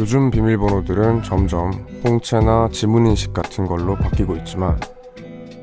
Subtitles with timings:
[0.00, 4.80] 요즘 비밀번호들은 점점 홍채나 지문인식 같은 걸로 바뀌고 있지만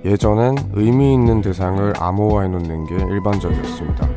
[0.05, 4.07] 예전엔 의미 있는 대상을 암호화해 놓는 게 일반적이었습니다.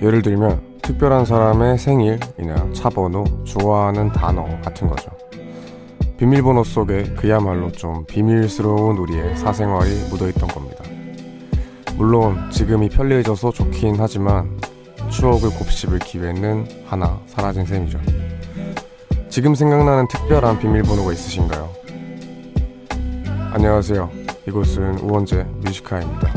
[0.00, 5.10] 예를 들면 특별한 사람의 생일이나 차번호, 좋아하는 단어 같은 거죠.
[6.16, 10.84] 비밀번호 속에 그야말로 좀 비밀스러운 우리의 사생활이 묻어있던 겁니다.
[11.98, 14.58] 물론 지금이 편리해져서 좋긴 하지만
[15.10, 18.00] 추억을 곱씹을 기회는 하나 사라진 셈이죠.
[19.32, 21.74] 지금 생각나는 특별한 비밀번호가 있으신가요?
[23.54, 24.10] 안녕하세요.
[24.46, 26.30] 이곳은 우원재 뮤지카입니다.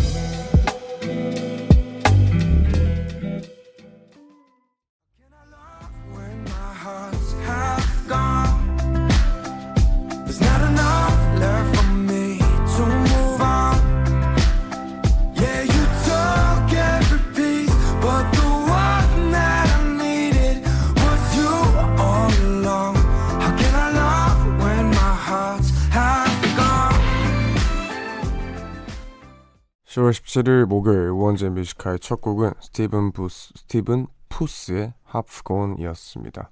[30.05, 36.51] (10월 17일) 목요일 우원재 Music High의 첫 곡은 스티븐 부스 스티븐 푸스의 Half Gone이었습니다.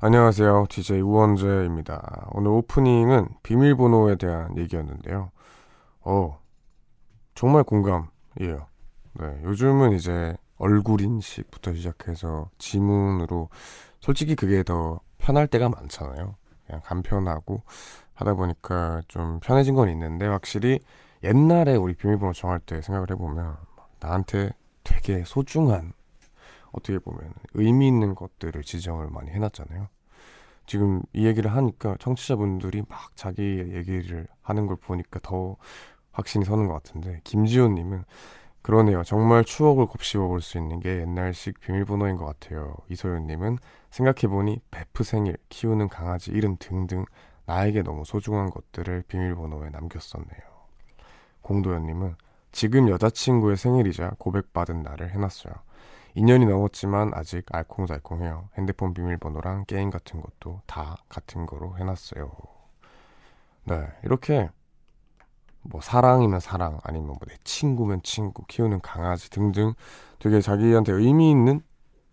[0.00, 0.66] 안녕하세요.
[0.68, 2.28] DJ 우원재입니다.
[2.32, 5.30] 오늘 오프닝은 비밀번호에 대한 얘기였는데요.
[6.02, 6.38] 어,
[7.34, 8.66] 정말 공감이에요.
[9.14, 13.48] 네, 요즘은 이제 얼굴 인식부터 시작해서 지문으로
[14.00, 16.34] 솔직히 그게 더 편할 때가 많잖아요.
[16.66, 17.62] 그냥 간편하고
[18.12, 20.80] 하다 보니까 좀 편해진 건 있는데 확실히
[21.24, 23.56] 옛날에 우리 비밀번호 정할 때 생각을 해보면
[24.00, 24.50] 나한테
[24.84, 25.92] 되게 소중한
[26.70, 29.88] 어떻게 보면 의미 있는 것들을 지정을 많이 해놨잖아요.
[30.66, 35.56] 지금 이 얘기를 하니까 청취자분들이 막 자기 얘기를 하는 걸 보니까 더
[36.12, 38.04] 확신이 서는 것 같은데 김지호님은
[38.62, 39.02] 그러네요.
[39.02, 42.76] 정말 추억을 곱씹어 볼 수 있는 게 옛날식 비밀번호인 것 같아요.
[42.90, 43.58] 이소연님은
[43.90, 47.04] 생각해보니 베프 생일, 키우는 강아지 이름 등등
[47.46, 50.53] 나에게 너무 소중한 것들을 비밀번호에 남겼었네요.
[51.44, 52.16] 공도현님은
[52.52, 55.54] 지금 여자친구의 생일이자 고백받은 날을 해놨어요.
[56.16, 58.48] 2년이 넘었지만 아직 알콩달콩해요.
[58.56, 62.30] 핸드폰 비밀번호랑 게임 같은 것도 다 같은 거로 해놨어요.
[63.64, 64.50] 네, 이렇게
[65.62, 69.74] 뭐 사랑이면 사랑, 아니면 뭐 내 친구면 친구, 키우는 강아지 등등
[70.18, 71.60] 되게 자기한테 의미 있는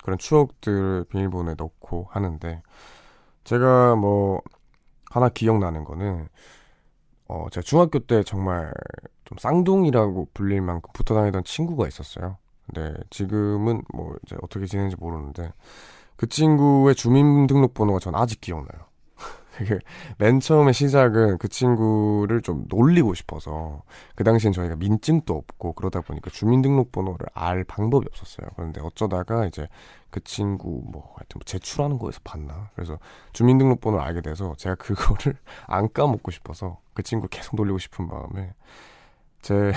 [0.03, 2.62] 그런 추억들을 비밀번호에 넣고 하는데
[3.44, 4.41] 제가 뭐
[5.12, 6.28] 하나 기억나는 거는
[7.28, 8.74] 어 제가 중학교 때 정말
[9.31, 12.38] 좀 쌍둥이라고 불릴 만큼 붙어 다니던 친구가 있었어요.
[12.66, 15.53] 근데 지금은 뭐 이제 어떻게 지내는지 모르는데
[16.18, 18.91] 그 친구의 주민등록번호가 전 아직 기억나요.
[20.18, 23.84] 맨 처음에 시작은 그 친구를 좀 놀리고 싶어서
[24.16, 28.50] 그 당시엔 저희가 민증도 없고 그러다 보니까 주민등록번호를 알 방법이 없었어요.
[28.56, 29.68] 그런데 어쩌다가 이제
[30.09, 33.00] 그 친구 뭐 하여튼 뭐 제출하는 거에서 봤나 그래서
[33.31, 35.38] 주민등록번호를 알게 돼서 제가 그거를
[35.68, 38.53] 안 까먹고 싶어서 그 친구 계속 놀리고 싶은 마음에
[39.41, 39.74] 제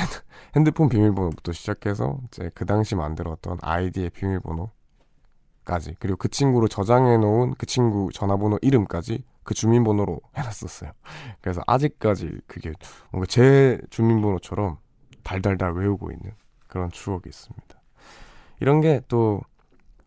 [0.56, 7.66] 핸드폰 비밀번호부터 시작해서 이제 그 당시 만들었던 아이디의 비밀번호까지 그리고 그 친구로 저장해 놓은 그
[7.66, 10.92] 친구 전화번호 이름까지 그 주민번호로 해놨었어요.
[11.40, 12.72] 그래서 아직까지 그게
[13.10, 14.78] 뭔가 제 주민번호처럼
[15.22, 16.32] 달달달 외우고 있는
[16.68, 17.80] 그런 추억이 있습니다.
[18.60, 19.40] 이런 게 또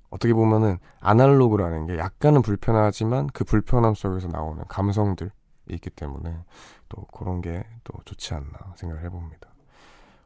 [0.10, 5.30] 어떻게 보면은 아날로그라는 게 약간은 불편하지만 그 불편함 속에서 나오는 감성들이
[5.70, 6.38] 있기 때문에
[6.90, 9.47] 또 그런 게 또 좋지 않나 생각을 해봅니다.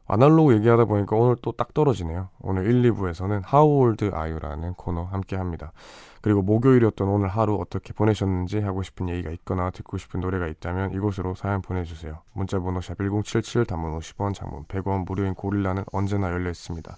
[0.06, 2.28] 아날로그 얘기하다 보니까 오늘 또 딱 떨어지네요.
[2.40, 5.72] 오늘 1, 2부에서는 How Old Are You라는 코너 함께 합니다.
[6.20, 11.34] 그리고 목요일이었던 오늘 하루 어떻게 보내셨는지 하고 싶은 얘기가 있거나 듣고 싶은 노래가 있다면 이곳으로
[11.34, 12.22] 사연 보내주세요.
[12.32, 16.96] 문자번호 샵 1077 단문 50원 장문 100원 무료인 고릴라는 언제나 열려 있습니다.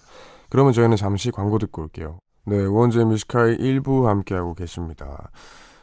[0.49, 2.19] 그러면 저희는 잠시 광고 듣고 올게요.
[2.45, 5.31] 네, 원재 Music High의 1부 함께하고 계십니다.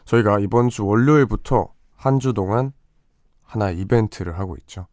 [0.05, 2.73] 저희가 이번 주 월요일부터 한 주 동안
[3.43, 4.87] 하나 이벤트를 하고 있죠.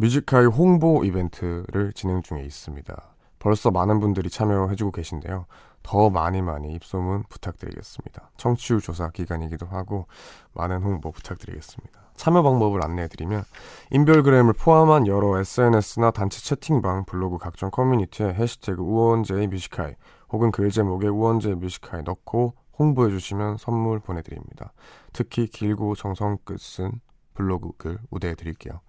[0.00, 3.14] Music High 홍보 이벤트를 진행 중에 있습니다.
[3.40, 5.46] 벌써 많은 분들이 참여해주고 계신데요.
[5.82, 8.30] 더 많이 많이 입소문 부탁드리겠습니다.
[8.36, 10.06] 청취율 조사 기간이기도 하고
[10.54, 12.00] 많은 홍보 부탁드리겠습니다.
[12.14, 13.42] 참여 방법을 안내해드리면
[13.90, 19.94] 인별그램을 포함한 여러 SNS나 단체 채팅방, 블로그 각종 커뮤니티에 해시태그 우원재의 Music High
[20.30, 24.72] 혹은 글 제목에 우원재의 Music High 넣고 홍보해주시면 선물 보내드립니다.
[25.12, 27.00] 특히 길고 정성 깃든
[27.34, 28.80] 블로그 글 우대해드릴게요.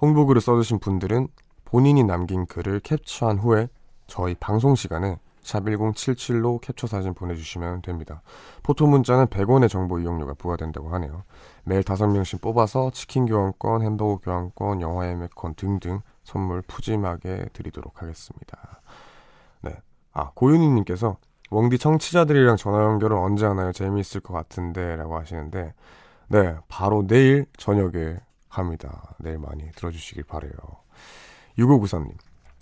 [0.00, 1.28] 홍보글을 써주신 분들은
[1.64, 3.68] 본인이 남긴 글을 캡처한 후에
[4.06, 8.20] 저희 방송 시간에 샵 1077로 캡처 사진 보내주시면 됩니다.
[8.64, 11.22] 포토 문자는 100원의 정보 이용료가 부과된다고 하네요.
[11.64, 18.80] 매일 5명씩 뽑아서 치킨 교환권, 햄버거 교환권, 영화 예매권 등등 선물 푸짐하게 드리도록 하겠습니다.
[19.62, 19.76] 네.
[20.12, 21.16] 아, 고윤희님께서
[21.50, 23.70] 웡디 청취자들이랑 전화 연결을 언제 하나요?
[23.70, 25.74] 재미있을 것 같은데 라고 하시는데
[26.28, 28.16] 네 바로 내일 저녁에
[28.58, 29.14] 합니다.
[29.18, 30.52] 내일 많이 들어주시길 바래요.
[31.58, 32.14] 6593님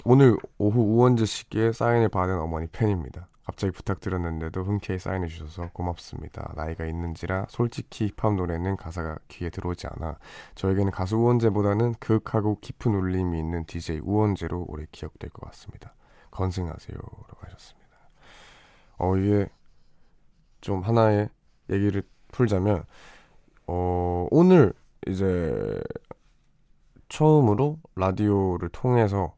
[0.04, 3.28] 오늘 오후 우원재 씨께 사인을 받은 어머니 팬입니다.
[3.44, 6.52] 갑자기 부탁드렸는데도 흔쾌히 사인해 주셔서 고맙습니다.
[6.56, 10.18] 나이가 있는지라 솔직히 힙합 노래는 가사가 귀에 들어오지 않아
[10.54, 15.94] 저에게는 가수 우원재보다는 극하고 깊은 울림이 있는 DJ 우원재로 오래 기억될 것 같습니다.
[16.34, 16.96] 건승하세요.
[16.96, 17.84] 라고 하셨습니다.
[18.98, 19.48] 어, 이게
[20.60, 21.28] 좀 하나의
[21.70, 22.84] 얘기를 풀자면,
[23.66, 24.72] 어, 오늘
[25.06, 25.80] 이제
[27.08, 29.34] 처음으로 라디오를 통해서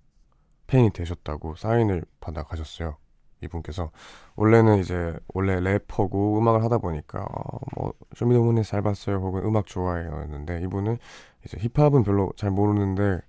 [0.67, 2.97] 팬이 되셨다고 사인을 받아 가셨어요.
[3.43, 3.91] 이분께서.
[4.37, 10.63] 원래는 이제 원래 래퍼고 음악을 하다 보니까 어, 뭐 쇼미더머니 잘 봤어요 혹은 음악 좋아해요였는데
[10.63, 10.99] 이분은
[11.45, 13.21] 이제 힙합은 별로 잘 모르는데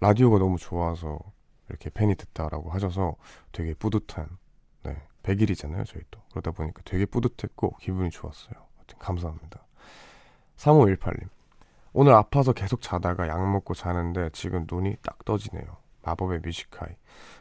[0.00, 1.18] 라디오가 너무 좋아서
[1.68, 3.16] 이렇게 팬이 됐다라고 하셔서
[3.52, 4.28] 되게 뿌듯한
[4.82, 6.20] 네 100일이잖아요 저희 또.
[6.30, 8.54] 그러다 보니까 되게 뿌듯했고 기분이 좋았어요.
[8.98, 9.64] 감사합니다.
[10.56, 11.28] 3518님
[11.92, 16.88] 오늘 아파서 계속 자다가 약 먹고 자는데 지금 눈이 딱 떠지네요 마법의 뮤직하이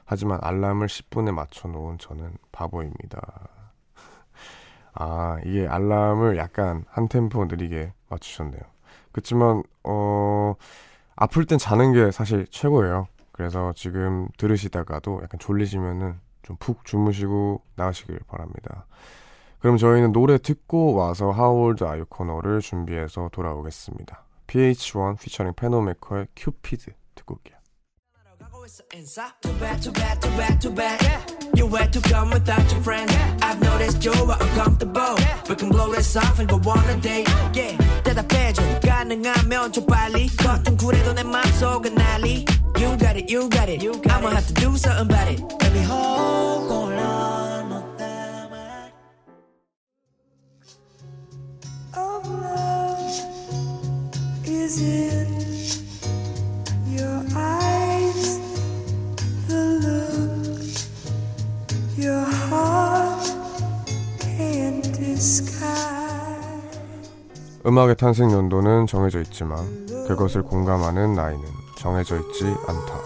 [0.05, 3.47] 하지만 알람을 10분에 맞춰 놓은 저는 바보입니다.
[4.93, 8.61] 아, 이게 알람을 약간 한 템포 느리게 맞추셨네요.
[9.11, 10.55] 그렇지만 어
[11.15, 13.07] 아플 땐 자는 게 사실 최고예요.
[13.31, 18.85] 그래서 지금 들으시다가도 약간 졸리시면은 좀 푹 주무시고 나으시길 바랍니다.
[19.59, 24.23] 그럼 저희는 노래 듣고 와서 Are You 코너를 준비해서 돌아오겠습니다.
[24.49, 27.59] PH1 피처링 페노메커의 큐피드 듣고 올게요.
[29.41, 29.91] Too too
[30.33, 31.09] too too.
[31.55, 33.09] You had to come without your friend.
[33.43, 35.15] I've noticed you were uncomfortable.
[35.49, 37.27] We can blow this off and go on a date.
[37.53, 37.77] Yeah.
[38.03, 38.79] 대답해줘.
[38.81, 40.27] 가능하면 좀 빨리.
[40.37, 42.45] 겉은 쿨해도 내 맘속은 난리.
[42.77, 43.83] You got it, you got it.
[43.83, 44.35] You got I'ma it.
[44.35, 45.41] have to do something about it.
[45.59, 46.78] Baby, hold on.
[67.69, 71.43] 음악의 탄생 연도는 정해져 있지만 그것을 공감하는 나이는
[71.77, 72.99] 정해져 있지 않다.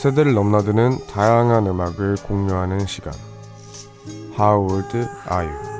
[0.00, 3.12] 세대를 넘나드는 다양한 음악을 공유하는 시간.
[4.32, 5.70] How old are you?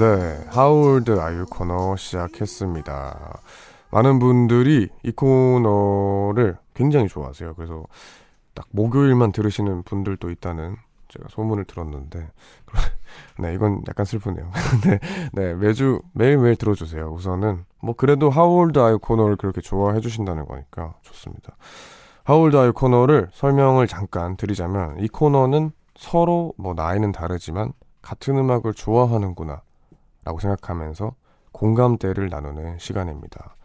[0.00, 3.38] 네, 하울드 아유 코너 시작했습니다.
[3.92, 7.54] 많은 분들이 이 코너를 굉장히 좋아하세요.
[7.54, 7.84] 그래서
[8.52, 10.74] 딱 목요일만 들으시는 분들도 있다는
[11.14, 12.28] 제가 소문을 들었는데,
[13.38, 14.50] 네, 이건 약간 슬프네요.
[14.84, 14.98] 네,
[15.32, 17.08] 네, 매주, 매일 매일 들어주세요.
[17.12, 21.56] 우선은, 뭐, 그래도 하울드 아유 코너를 그렇게 좋아해 주신다는 거니까 좋습니다.
[22.24, 27.72] 하울드 아유 코너를 설명을 잠깐 드리자면, 이 코너는 서로 뭐, 나이는 다르지만,
[28.02, 29.62] 같은 음악을 좋아하는구나.
[30.24, 31.14] 라고 생각하면서
[31.52, 33.56] 공감대를 나누는 시간입니다.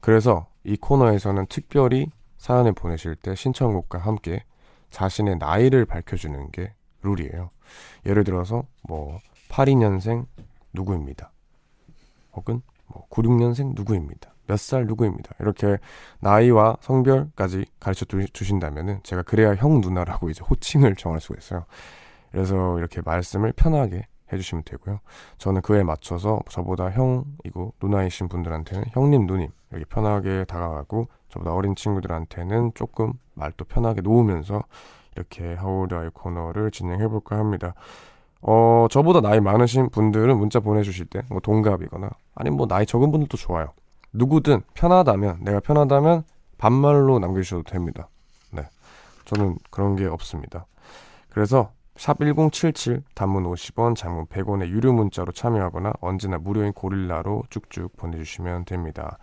[0.00, 4.44] 그래서 이 코너에서는 특별히 사연을 보내실 때 신청곡과 함께
[4.90, 7.50] 자신의 나이를 밝혀주는 게 룰이에요.
[8.06, 10.26] 예를 들어서 뭐 82년생
[10.72, 11.30] 누구입니다.
[12.32, 14.34] 혹은 뭐 96년생 누구입니다.
[14.46, 15.34] 몇 살 누구입니다.
[15.40, 15.78] 이렇게
[16.20, 21.64] 나이와 성별까지 가르쳐 주신다면은 제가 그래야 형 누나라고 이제 호칭을 정할 수가 있어요.
[22.30, 25.00] 그래서 이렇게 말씀을 편하게 해주시면 되고요.
[25.38, 32.72] 저는 그에 맞춰서 저보다 형이고 누나이신 분들한테는 형님, 누님 이렇게 편하게 다가가고 저보다 어린 친구들한테는
[32.74, 34.62] 조금 말도 편하게 놓으면서
[35.14, 37.74] 이렇게 하우드 아이 코너를 진행해 볼까 합니다.
[38.42, 43.36] 어, 저보다 나이 많으신 분들은 문자 보내주실 때, 뭐 동갑이거나, 아니면 뭐 나이 적은 분들도
[43.38, 43.72] 좋아요.
[44.12, 46.24] 누구든 편하다면, 내가 편하다면
[46.58, 48.08] 반말로 남겨주셔도 됩니다.
[48.50, 48.62] 네.
[49.24, 50.66] 저는 그런 게 없습니다.
[51.30, 59.18] 그래서 샵1077 단문 50원 장문 100원의 유료 문자로 참여하거나 언제나 무료인 고릴라로 쭉쭉 보내주시면 됩니다.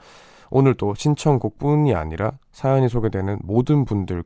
[0.50, 4.24] 오늘 또 신청곡 뿐이 아니라 사연이 소개되는 모든 분들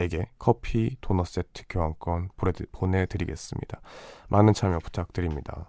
[0.00, 2.30] 에게 커피 도넛 세트 교환권
[2.72, 3.80] 보내드리겠습니다.
[4.28, 5.68] 많은 참여 부탁드립니다.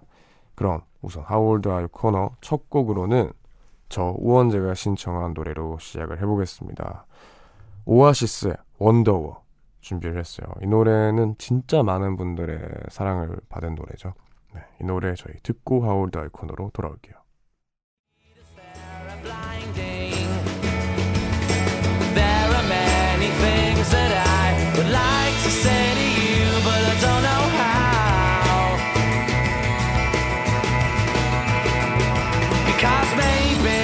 [0.56, 3.32] 그럼 우선 하울드 아유 코너 첫 곡으로는
[3.90, 7.06] 저 우원재가 신청한 노래로 시작을 해보겠습니다.
[7.86, 9.44] 오아시스의 원더워
[9.82, 10.48] 준비를 했어요.
[10.62, 12.60] 이 노래는 진짜 많은 분들의
[12.90, 14.14] 사랑을 받은 노래죠.
[14.54, 17.16] 네, 이 노래 저희 듣고 하울드 아이콘으로 돌아올게요.
[23.92, 28.78] that I would like to say to you, but I don't know how.
[32.66, 33.80] Because maybe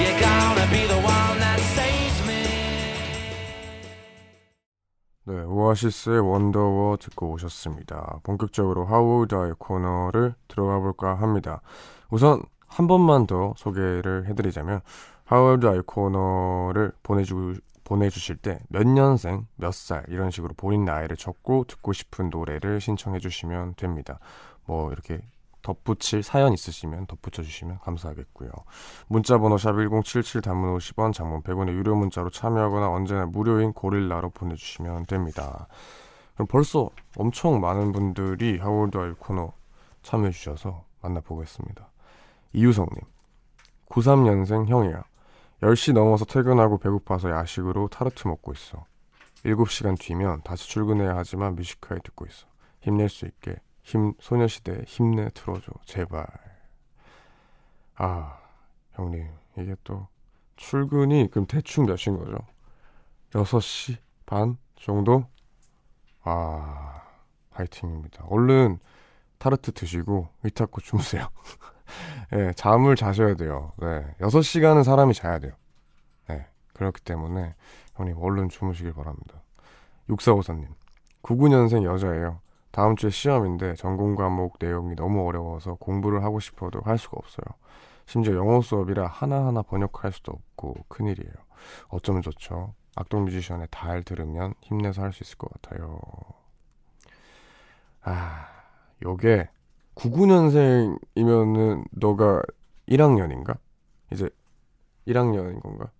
[0.00, 2.44] you're gonna be the one that saves me.
[5.26, 8.20] 네, 오아시스의 원더워 듣고 오셨습니다.
[8.22, 11.60] 본격적으로 How Would I 코너를 들어가 볼까 합니다.
[12.10, 14.80] 우선 한 번만 더 소개를 해드리자면
[15.24, 17.54] 하우다의 코너를 보내주,
[17.84, 23.18] 보내주실 때 몇 년생, 몇 살 이런 식으로 본인 나이를 적고 듣고 싶은 노래를 신청해
[23.20, 24.18] 주시면 됩니다.
[24.66, 25.20] 뭐 이렇게
[25.62, 28.50] 덧붙일 사연 있으시면 덧붙여 주시면 감사하겠고요.
[29.08, 34.54] 문자 번호 샵 1077 단문 50원 장문 100원의 유료 문자로 참여하거나 언제나 무료인 고릴라로 보내
[34.56, 35.66] 주시면 됩니다.
[36.34, 39.52] 그럼 벌써 엄청 많은 분들이 How old are you 코너
[40.02, 41.88] 참여해 주셔서 만나보겠습니다.
[42.52, 43.00] 이유성 님
[43.88, 45.02] 93년생 형이야
[45.62, 48.84] 10시 넘어서 퇴근하고 배고파서 야식으로 타르트 먹고 있어.
[49.44, 52.46] 7시간 뒤면 다시 출근해야 하지만 Music High 듣고 있어.
[52.80, 56.26] 힘낼 수 있게 힘 소녀시대 힘내 틀어줘 제발.
[57.96, 58.38] 아
[58.92, 60.08] 형님 이게 또
[60.56, 62.36] 출근이 그럼 대충 몇 시인 거죠?
[63.32, 63.96] 6시
[64.26, 65.26] 반 정도?
[66.22, 67.02] 아
[67.50, 68.24] 화이팅입니다.
[68.28, 68.78] 얼른
[69.38, 71.22] 타르트 드시고 위타코 주무세요.
[71.22, 71.28] 예,
[72.30, 75.52] 네, 잠을 자셔야 돼요 네 6시간은 사람이 자야 돼요
[76.28, 77.54] 네, 그렇기 때문에
[77.94, 79.42] 형님 얼른 주무시길 바랍니다
[80.08, 80.68] 6454님
[81.22, 82.40] 99년생 여자예요
[82.74, 87.44] 다음 주에 시험인데 전공 과목 내용이 너무 어려워서 공부를 하고 싶어도 할 수가 없어요.
[88.04, 91.32] 심지어 영어 수업이라 하나하나 번역할 수도 없고 큰일이에요.
[91.90, 92.74] 어쩌면 좋죠.
[92.96, 96.00] 악동 뮤지션의 달 들으면 힘내서 할 수 있을 것 같아요.
[98.02, 98.48] 아,
[99.04, 99.48] 요게
[99.94, 102.42] 99년생이면은 너가
[102.88, 103.58] 1학년인가?
[104.12, 104.28] 이제
[105.06, 105.90] 1학년인 건가?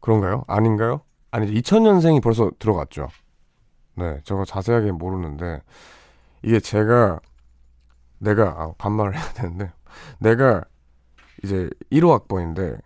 [0.00, 0.44] 그런가요?
[0.46, 1.02] 아닌가요?
[1.30, 3.08] 아니, 2000년생이 벌써 들어갔죠.
[3.94, 5.62] 네, 저거 자세하게 모르는데
[6.42, 7.20] 이게 제가
[8.18, 9.72] 내가 아, 반말을 해야 되는데
[10.18, 10.64] 내가
[11.42, 12.78] 이제 1호 학번인데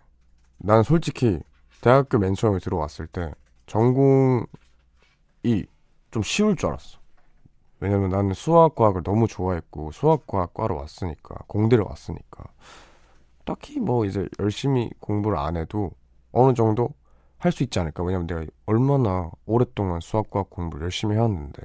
[0.57, 1.39] 난 솔직히
[1.81, 3.33] 대학교 맨 처음에 들어왔을 때
[3.67, 4.45] 전공이
[6.11, 6.99] 좀 쉬울 줄 알았어.
[7.79, 12.45] 왜냐면 나는 수학과학을 너무 좋아했고 수학과학과로 왔으니까 공대를 왔으니까
[13.45, 15.91] 딱히 뭐 이제 열심히 공부를 안 해도
[16.31, 16.89] 어느 정도
[17.37, 18.03] 할 수 있지 않을까.
[18.03, 21.61] 왜냐면 내가 얼마나 오랫동안 수학과학 공부를 열심히 해왔는데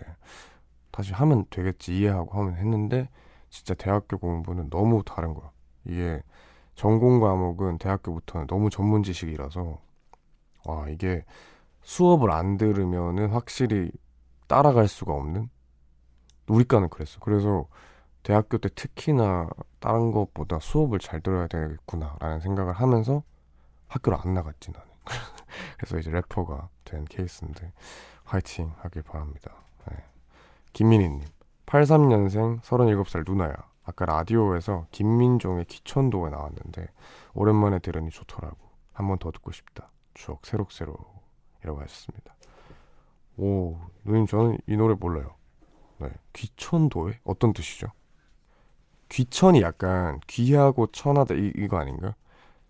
[0.90, 3.08] 다시 하면 되겠지 이해하고 하면 했는데
[3.48, 5.50] 진짜 대학교 공부는 너무 다른 거야.
[5.86, 6.22] 이게
[6.74, 9.78] 전공 과목은 대학교부터는 너무 전문 지식이라서
[10.66, 11.24] 와 이게
[11.82, 13.90] 수업을 안 들으면은 확실히
[14.46, 15.48] 따라갈 수가 없는
[16.48, 17.20] 우리과는 그랬어.
[17.20, 17.66] 그래서
[18.22, 19.48] 대학교 때 특히나
[19.80, 23.22] 다른 것보다 수업을 잘 들어야 되겠구나라는 생각을 하면서
[23.88, 24.86] 학교를 안 나갔지 나는.
[25.76, 27.72] 그래서 이제 래퍼가 된 케이스인데
[28.24, 29.52] 화이팅 하길 바랍니다.
[29.90, 29.96] 네.
[30.72, 31.26] 김민희님
[31.66, 33.54] 83년생 37살 누나야.
[33.84, 36.86] 아까 라디오에서 김민종의 기천도에 나왔는데
[37.34, 38.56] 오랜만에 들으니 좋더라고.
[38.92, 39.90] 한 번 더 듣고 싶다.
[40.14, 41.22] 추억 새록새록
[41.64, 42.34] 이라고 하셨습니다.
[43.38, 45.34] 오 누님 저는 이 노래 몰라요.
[46.02, 46.10] 네.
[46.32, 47.88] 귀천도애 어떤 뜻이죠?
[49.08, 52.14] 귀천이 약간 귀하고 천하다 이, 이거 아닌가?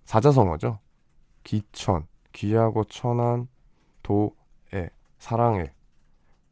[0.05, 0.79] 사자성어죠?
[1.45, 3.49] 귀천 귀하고 천한
[4.03, 5.73] 도에 사랑 애.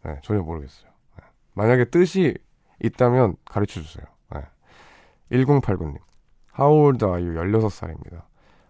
[0.04, 0.90] 네, 전혀 모르겠어요.
[1.18, 1.24] 네.
[1.54, 2.36] 만약에 뜻이
[2.82, 4.04] 있다면 가르쳐 주세요.
[4.32, 4.42] 네.
[5.32, 5.98] 1089님.
[6.58, 7.34] How old are you?
[7.34, 8.22] 16살입니다.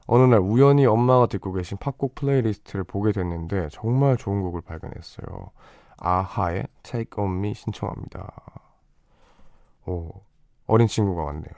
[0.06, 5.52] 어느 날 우연히 엄마가 듣고 계신 팝곡 playlist를 보게 됐는데 정말 좋은 곡을 발견했어요.
[6.00, 8.32] 아하의 Take On Me 신청합니다.
[9.86, 10.10] 오,
[10.66, 11.54] 어린 친구가 왔네요.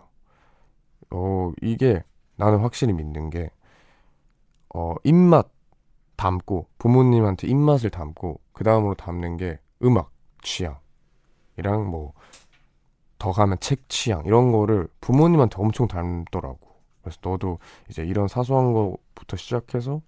[1.10, 2.02] 어, 이게
[2.36, 3.50] 나는 확실히 믿는 게
[4.74, 5.50] 어, 입맛
[6.16, 10.10] 담고 부모님한테 입맛을 담고 그 다음으로 담는 게 음악
[10.42, 12.12] 취향이랑 뭐
[13.22, 16.58] 더 가면 책 취향 이런 거를 부모님한테 엄청 닮더라고.
[17.02, 20.02] 그래서 너도 이제 이런 사소한 거부터 시작해서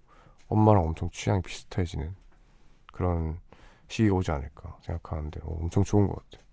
[0.49, 2.13] 엄마랑 엄청 취향이 비슷해지는
[2.91, 3.39] 그런
[3.87, 6.45] 시기 오지 않을까 생각하는데 어, 엄청 좋은 것 같아요.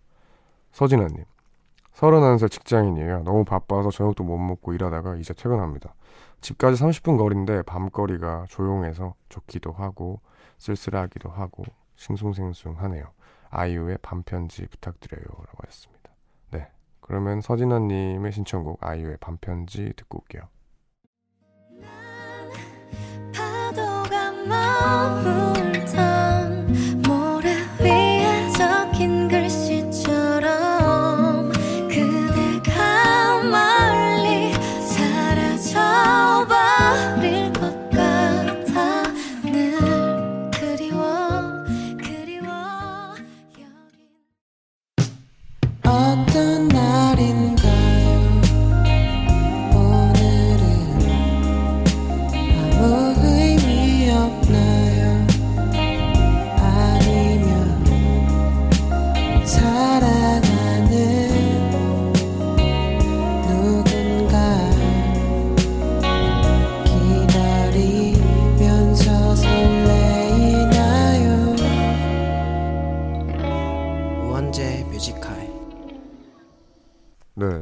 [0.72, 1.24] 서진아님,
[1.94, 3.22] 31살 직장인이에요.
[3.22, 5.94] 너무 바빠서 저녁도 못 먹고 일하다가 이제 퇴근합니다.
[6.40, 10.20] 집까지 30분 거리인데 밤거리가 조용해서 좋기도 하고
[10.58, 11.64] 쓸쓸하기도 하고
[11.96, 13.04] 싱숭생숭하네요.
[13.50, 15.24] 아이유의 밤편지 부탁드려요.
[15.24, 16.10] 라고 하셨습니다.
[16.50, 16.68] 네.
[17.00, 20.42] 그러면 서진아님의 신청곡 아이유의 밤편지 듣고 올게요.
[23.34, 24.32] 파도가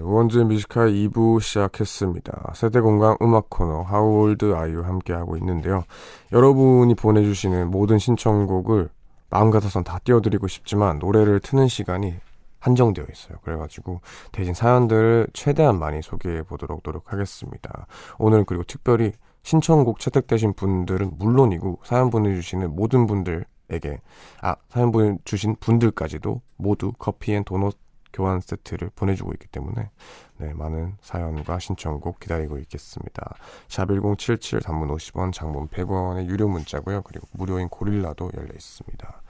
[0.02, 2.52] 우원재의 Music High 2부 시작했습니다.
[2.54, 5.84] 세대공감 음악 코너 How old are you 함께하고 있는데요.
[6.32, 8.88] 여러분이 보내주시는 모든 신청곡을
[9.30, 12.14] 마음 같아선 다 띄워드리고 싶지만 노래를 트는 시간이
[12.58, 13.38] 한정되어 있어요.
[13.42, 14.00] 그래가지고
[14.32, 17.86] 대신 사연들을 최대한 많이 소개해 보도록 노력하겠습니다.
[18.18, 24.00] 오늘은 그리고 특별히 신청곡 채택되신 분들은 물론이고 사연 보내주시는 모든 분들에게
[24.42, 27.74] 아 사연 보내주신 분들까지도 모두 커피 and 도넛
[28.12, 29.90] 교환 세트를 보내주고 있기 때문에
[30.38, 33.34] 네, 많은 사연과 신청곡 기다리고 있겠습니다.
[33.68, 37.02] 샵 1077 단문 50원 장문 100원의 유료 문자고요.
[37.02, 39.22] 그리고 무료인 고릴라도 열려 있습니다.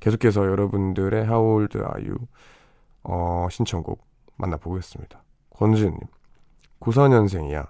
[0.00, 2.16] 계속해서 여러분들의 How old are you?
[3.04, 4.04] 어, 신청곡
[4.36, 5.22] 만나보겠습니다.
[5.50, 6.00] 권지은님
[6.80, 7.68] 94년생이야.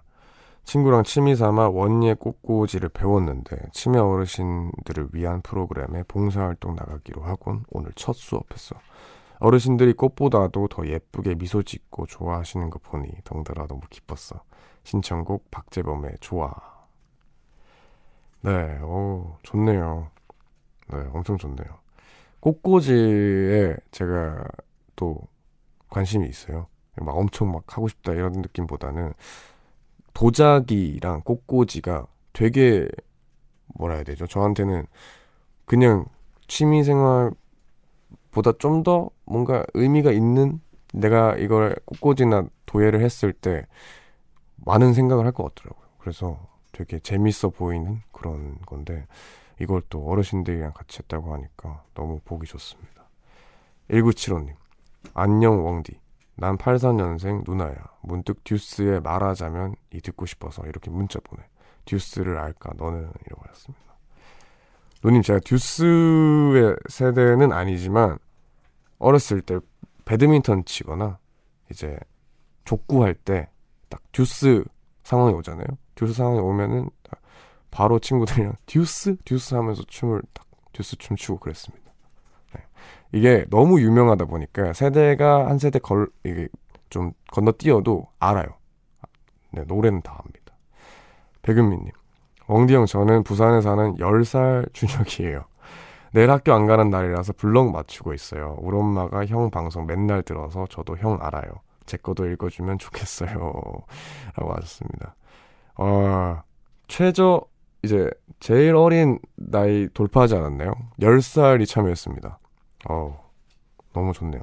[0.64, 8.14] 친구랑 취미 삼아 원예 꽃꽂이를 배웠는데 치매 어르신들을 위한 프로그램에 봉사활동 나가기로 하곤 오늘 첫
[8.14, 8.76] 수업했어.
[9.42, 14.40] 어르신들이 꽃보다도 더 예쁘게 미소 짓고 좋아하시는 거 보니 덩달아 너무 기뻤어.
[14.84, 16.52] 신청곡 박재범의 좋아.
[18.42, 20.10] 네, 오, 좋네요.
[20.92, 21.80] 네, 엄청 좋네요.
[22.38, 24.44] 꽃꽂이에 제가
[24.94, 25.18] 또
[25.88, 26.68] 관심이 있어요.
[26.96, 29.12] 막 엄청 막 하고 싶다 이런 느낌보다는
[30.14, 32.88] 도자기랑 꽃꽂이가 되게
[33.74, 34.28] 뭐라 해야 되죠?
[34.28, 34.86] 저한테는
[35.64, 36.04] 그냥
[36.46, 37.32] 취미생활
[38.30, 40.60] 보다 좀 더 뭔가 의미가 있는
[40.92, 43.66] 내가 이걸 꽃꽂이나 도예를 했을 때
[44.56, 45.86] 많은 생각을 할 것 같더라고요.
[45.98, 46.38] 그래서
[46.72, 49.06] 되게 재밌어 보이는 그런 건데
[49.60, 53.08] 이걸 또 어르신들이랑 같이 했다고 하니까 너무 보기 좋습니다.
[53.90, 54.54] 1975님
[55.14, 55.98] 안녕 웡디
[56.36, 57.74] 난 84년생 누나야.
[58.02, 61.42] 문득 듀스에 말하자면 이 듣고 싶어서 이렇게 문자 보내.
[61.84, 63.82] 듀스를 알까 너는 이러고 왔습니다.
[65.04, 68.18] 누님 제가 듀스의 세대는 아니지만
[69.02, 69.58] 어렸을 때
[70.04, 71.18] 배드민턴 치거나
[71.70, 71.96] 이제
[72.64, 73.48] 족구 할 때
[73.92, 74.64] 딱 듀스
[75.04, 75.66] 상황이 오잖아요.
[75.96, 76.88] 듀스 상황이 오면은
[77.70, 81.92] 바로 친구들이랑 듀스 듀스 하면서 춤을 딱 듀스 춤 추고 그랬습니다.
[82.54, 82.62] 네.
[83.12, 86.48] 이게 너무 유명하다 보니까 세대가 한 세대 걸 이게
[86.88, 88.46] 좀 건너뛰어도 알아요.
[89.50, 90.54] 네, 노래는 다 압니다.
[91.42, 91.90] 백은미님,
[92.48, 95.44] 웡디 형 저는 부산에 사는 10살 준혁이에요.
[96.12, 98.56] 내일 학교 안 가는 날이라서 블럭 맞추고 있어요.
[98.60, 101.50] 우리 엄마가 형 방송 맨날 들어서 저도 형 알아요.
[101.86, 103.30] 제 거도 읽어주면 좋겠어요.
[104.36, 105.14] 라고 하셨습니다.
[105.76, 106.42] 어,
[106.86, 107.40] 최저,
[107.82, 110.74] 이제, 제일 어린 나이 돌파하지 않았나요?
[111.00, 112.38] 10살이 참여했습니다.
[112.90, 113.30] 어
[113.92, 114.42] 너무 좋네요.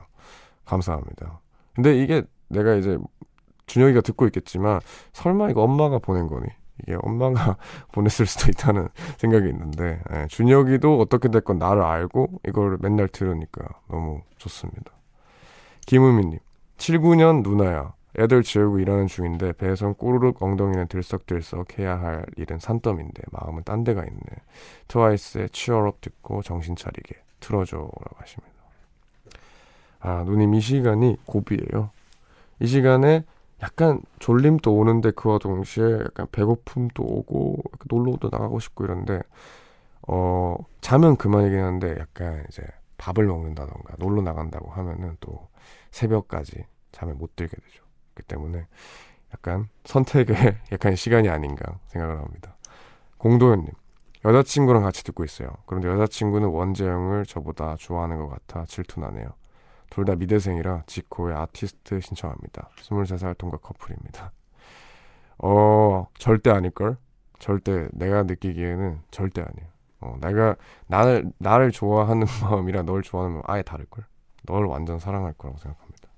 [0.65, 1.39] 감사합니다.
[1.75, 2.97] 근데 이게 내가 이제
[3.67, 4.79] 준혁이가 듣고 있겠지만,
[5.13, 6.47] 설마 이거 엄마가 보낸 거니?
[6.83, 7.57] 이게 엄마가
[7.91, 14.21] 보냈을 수도 있다는 생각이 있는데 예, 준혁이도 어떻게 됐건 나를 알고 이걸 맨날 들으니까 너무
[14.37, 14.91] 좋습니다.
[15.85, 16.39] 김우민님
[16.77, 23.63] 79년 누나야 애들 재우고 일하는 중인데 배에선 꼬르륵 엉덩이는 들썩들썩 해야 할 일은 산더미인데 마음은
[23.63, 24.19] 딴 데가 있네.
[24.87, 28.53] 트와이스의 치얼업 듣고 정신 차리게 틀어줘 라고 하십니다.
[29.99, 31.91] 아 누님 이 시간이 고비예요.
[32.59, 33.23] 이 시간에
[33.61, 37.57] 약간 졸림도 오는데 그와 동시에 약간 배고픔도 오고
[37.89, 39.21] 놀러도 나가고 싶고 이런데
[40.07, 42.63] 어 자면 그만이긴 한데 약간 이제
[42.97, 45.47] 밥을 먹는다던가 놀러 나간다고 하면은 또
[45.91, 47.83] 새벽까지 잠을 못 들게 되죠.
[48.13, 48.65] 그 때문에
[49.33, 50.35] 약간 선택의
[50.71, 52.55] 약간 시간이 아닌가 생각을 합니다.
[53.17, 53.67] 공도현님
[54.25, 55.49] 여자친구랑 같이 듣고 있어요.
[55.65, 59.38] 그런데 여자친구는 원재 형을 저보다 좋아하는 것 같아 질투나네요.
[59.89, 62.69] 둘 다 미대생이라 지코의 아티스트 신청합니다.
[62.81, 64.31] 23살 동갑 커플입니다.
[65.39, 66.97] 어, 절대 아닐걸?
[67.39, 69.69] 절대 내가 느끼기에는 절대 아니에요.
[70.01, 70.55] 어, 내가
[70.87, 74.05] 나를 나를 좋아하는 마음이랑 널 좋아하는 마음 아예 다를걸.
[74.43, 76.09] 널 완전 사랑할 거라고 생각합니다.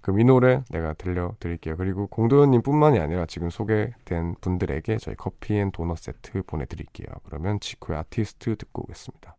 [0.00, 1.76] 그럼 이 노래 내가 들려드릴게요.
[1.76, 7.06] 그리고 공도현님 뿐만이 아니라 지금 소개된 분들에게 저희 커피 and 도넛 세트 보내드릴게요.
[7.24, 9.36] 그러면 지코의 아티스트 듣고 오겠습니다.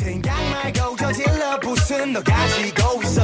[0.00, 3.20] 생각 말고 저질러 부순 너 가지고 있어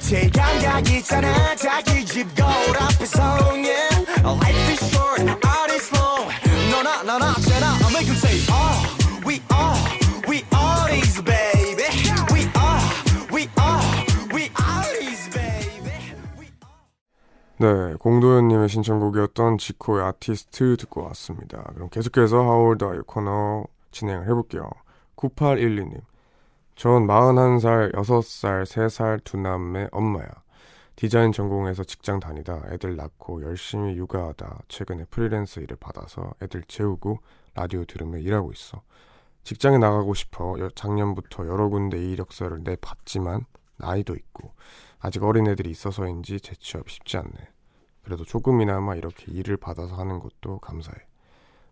[0.00, 3.22] 제일 감각 있잖아 자기 집 거울 앞에서
[3.54, 4.04] yeah.
[4.22, 6.28] Life is short, art is long
[6.70, 9.80] 너나 나나 쟤나 I make you say oh We are,
[10.28, 11.44] we are these baby
[17.56, 21.62] 네, 공도현님의 신청곡이었던 지코의 아티스트 듣고 왔습니다.
[21.74, 24.68] 그럼 계속해서 How old are you 코너 진행을 해볼게요.
[25.30, 26.00] 9812님.
[26.74, 30.26] 전 41살, 6살, 3살 두 남매 엄마야.
[30.96, 37.18] 디자인 전공해서 직장 다니다 애들 낳고 열심히 육아하다 최근에 프리랜서 일을 받아서 애들 재우고
[37.54, 38.82] 라디오 들으며 일하고 있어.
[39.42, 43.44] 직장에 나가고 싶어 작년부터 여러 군데 이력서를 내봤지만
[43.76, 44.52] 나이도 있고
[45.00, 47.48] 아직 어린 애들이 있어서인지 재취업 쉽지 않네.
[48.02, 50.96] 그래도 조금이나마 이렇게 일을 받아서 하는 것도 감사해.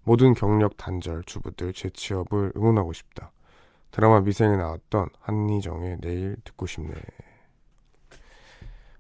[0.05, 3.31] 모든 경력 단절 주부들 재취업을 응원하고 싶다.
[3.93, 6.95] 드라마 미생에 나왔던 한희정의 내일 듣고 싶네.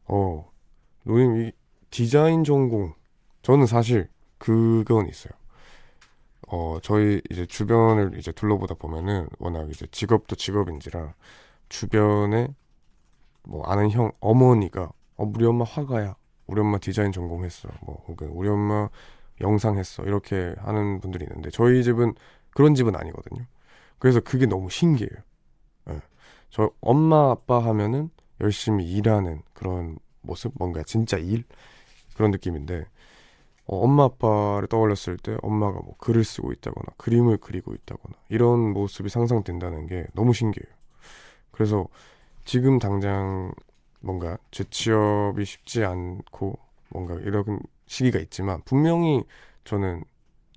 [0.04, 0.50] 어,
[1.04, 1.52] 노님 이
[1.90, 2.94] 디자인 전공
[3.42, 5.32] 저는 사실 그건 있어요.
[6.48, 11.14] 어, 저희 이제 주변을 이제 둘러보다 보면은 워낙 이제 직업도 직업인지라
[11.70, 12.54] 주변에
[13.44, 16.14] 뭐 아는 형 어머니가 어 우리 엄마 화가야.
[16.46, 17.70] 우리 엄마 디자인 전공했어.
[17.80, 18.90] 뭐 혹은 우리 엄마
[19.40, 20.02] 영상 했어.
[20.02, 22.14] 이렇게 하는 분들이 있는데 저희 집은
[22.50, 23.46] 그런 집은 아니거든요.
[24.02, 25.22] 그래서 그게 너무 신기해요.
[25.84, 26.00] 네.
[26.50, 28.10] 저 엄마 아빠 하면은
[28.40, 31.44] 열심히 일하는 그런 모습 뭔가 진짜 일
[32.16, 32.84] 그런 느낌인데
[33.66, 39.08] 어, 엄마 아빠를 떠올렸을 때 엄마가 뭐 글을 쓰고 있다거나 그림을 그리고 있다거나 이런 모습이
[39.08, 40.74] 상상된다는 게 너무 신기해요.
[41.52, 41.86] 그래서
[42.44, 43.52] 지금 당장
[44.00, 49.22] 뭔가 재취업이 쉽지 않고 뭔가 이런 시기가 있지만 분명히
[49.62, 50.02] 저는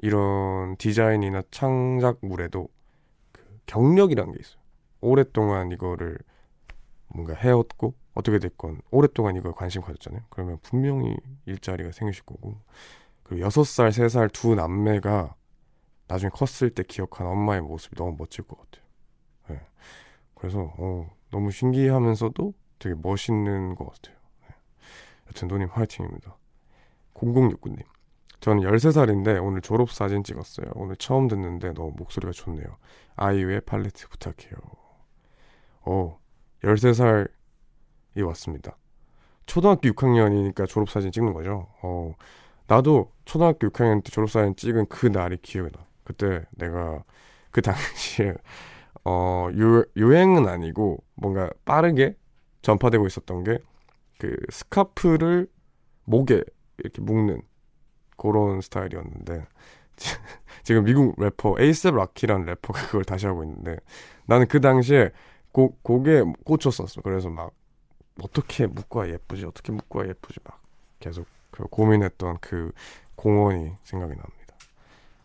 [0.01, 2.74] 이런 디자인이나 창작물에도 그
[3.65, 4.61] 경력이란 게 있어요.
[5.01, 6.17] 오랫동안 이거를
[7.07, 10.23] 뭔가 해왔고 어떻게 됐건 오랫동안 이걸 관심 가졌잖아요.
[10.29, 12.57] 그러면 분명히 일자리가 생기실 거고
[13.23, 15.35] 그리고 6살, 3살 두 남매가
[16.07, 18.85] 나중에 컸을 때 기억한 엄마의 모습이 너무 멋질 것 같아요.
[19.49, 19.61] 네.
[20.35, 24.15] 그래서 어, 너무 신기하면서도 되게 멋있는 것 같아요.
[24.41, 24.55] 네.
[25.27, 26.37] 여튼 노님 화이팅입니다.
[27.15, 27.83] 0069님
[28.45, 30.67] 저는 13살인데 오늘 졸업사진 찍었어요.
[30.75, 32.65] 오늘 처음 듣는데 너무 목소리가 좋네요.
[33.15, 34.53] 아이유의 팔레트 부탁해요.
[35.81, 36.19] 어,
[36.63, 37.27] 13살이
[38.23, 38.77] 왔습니다.
[39.47, 41.69] 초등학교 6학년이니까 졸업사진 찍는 거죠.
[41.81, 42.13] 어,
[42.67, 45.83] 나도 초등학교 6학년 때 졸업사진 찍은 그 날이 기억이 나.
[46.03, 47.03] 그때 내가
[47.49, 48.35] 그 당시에
[49.05, 52.15] 어, 유, 유행은 아니고 뭔가 빠르게
[52.61, 53.57] 전파되고 있었던 게
[54.17, 55.47] 그 스카프를
[56.05, 56.43] 목에
[56.77, 57.41] 이렇게 묶는
[58.17, 59.45] 그런 스타일이었는데
[60.63, 63.77] 지금 미국 래퍼 에이셉 락키라는 래퍼가 그걸 다시 하고 있는데
[64.25, 65.11] 나는 그 당시에
[65.51, 67.01] 고, 곡에 꽂혔었어.
[67.01, 67.53] 그래서 막
[68.21, 69.45] 어떻게 묶어야 예쁘지?
[69.45, 70.39] 어떻게 묶어야 예쁘지?
[70.43, 70.61] 막
[70.99, 72.71] 계속 그 고민했던 그
[73.15, 74.55] 공원이 생각이 납니다.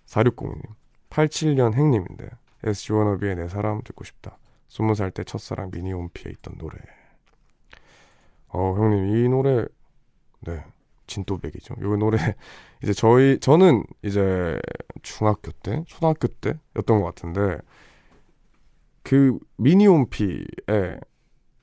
[0.06, 0.62] 4602님
[1.10, 2.30] 87년 행님인데
[2.62, 4.38] SG 워너비의 내 사람 듣고 싶다.
[4.68, 6.78] 20살 때 첫사랑 미니홈피에 있던 노래.
[8.48, 9.66] 어 형님 이 노래
[10.40, 10.64] 네
[11.10, 11.74] 진또백이죠.
[11.78, 12.18] 이 노래
[12.82, 14.58] 이제 저희 저는 이제
[15.02, 17.58] 중학교 때 초등학교 때였던 것 같은데
[19.02, 21.00] 그 미니홈피에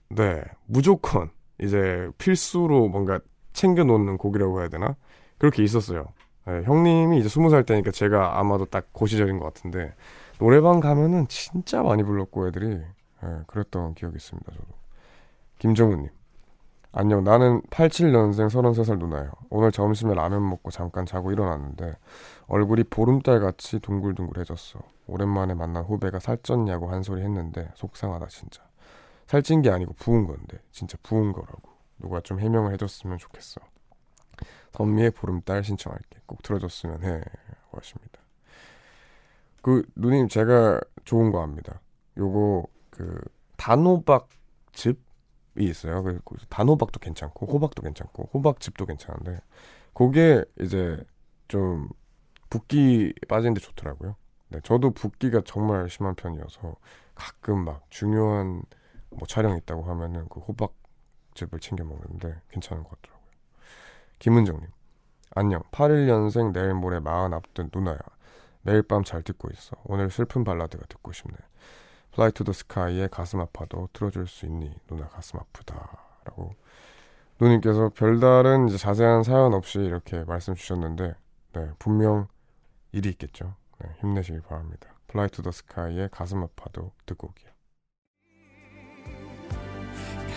[0.09, 3.19] 네 무조건 이제 필수로 뭔가
[3.53, 4.95] 챙겨 놓는 곡이라고 해야 되나
[5.37, 6.07] 그렇게 있었어요.
[6.45, 9.93] 네, 형님이 이제 스무 살 때니까 제가 아마도 딱그 시절인 것 같은데
[10.39, 12.83] 노래방 가면은 진짜 많이 불렀고 애들이 네,
[13.47, 14.51] 그랬던 기억이 있습니다.
[14.51, 14.67] 저도
[15.59, 16.09] 김정우님
[16.91, 19.31] 안녕 나는 87년생 33살 누나예요.
[19.49, 21.95] 오늘 점심에 라면 먹고 잠깐 자고 일어났는데
[22.47, 24.79] 얼굴이 보름달 같이 둥글둥글해졌어.
[25.07, 28.63] 오랜만에 만난 후배가 살쪘냐고 한 소리 했는데 속상하다 진짜.
[29.27, 31.77] 살찐 게 아니고 부은 건데 진짜 부은 거라고.
[31.99, 33.59] 누가 좀 해명을 해줬으면 좋겠어.
[34.71, 36.19] 선미의 보름달 신청할게.
[36.25, 37.21] 꼭 들어줬으면 해.
[37.71, 38.19] 하십니다.
[39.61, 41.81] 그 누님 제가 좋은 거 합니다.
[42.17, 43.21] 요거 그
[43.57, 45.06] 단호박즙이
[45.65, 46.03] 있어요.
[46.03, 49.41] 그 단호박도 괜찮고 호박도 괜찮고 호박즙도 괜찮은데
[49.93, 51.03] 그게 이제
[51.47, 51.89] 좀
[52.49, 54.15] 붓기 빠지는데 좋더라고요.
[54.49, 56.75] 네, 저도 붓기가 정말 심한 편이어서
[57.15, 58.63] 가끔 막 중요한
[59.09, 63.27] 뭐 촬영 있다고 하면은 그 호박즙을 챙겨 먹는데 괜찮은 것 같더라고요.
[64.19, 64.67] 김은정님,
[65.31, 65.61] 안녕.
[65.71, 67.99] 81년생 내일 모레 마흔 앞둔 누나야.
[68.61, 69.75] 매일 밤 잘 듣고 있어.
[69.85, 71.37] 오늘 슬픈 발라드가 듣고 싶네.
[72.11, 74.73] Fly to the Sky의 가슴 아파도 틀어줄 수 있니?
[74.87, 75.75] 누나 가슴 아프다.
[76.25, 76.55] 라고
[77.39, 81.15] 누님께서 별다른 이제 자세한 사연 없이 이렇게 말씀 주셨는데
[81.53, 82.27] 네, 분명
[82.91, 83.53] 일이 있겠죠.
[83.79, 84.89] 네, 힘내시길 바랍니다.
[85.07, 87.51] Fly to the Sky의 가슴 아파도 듣고 오게요.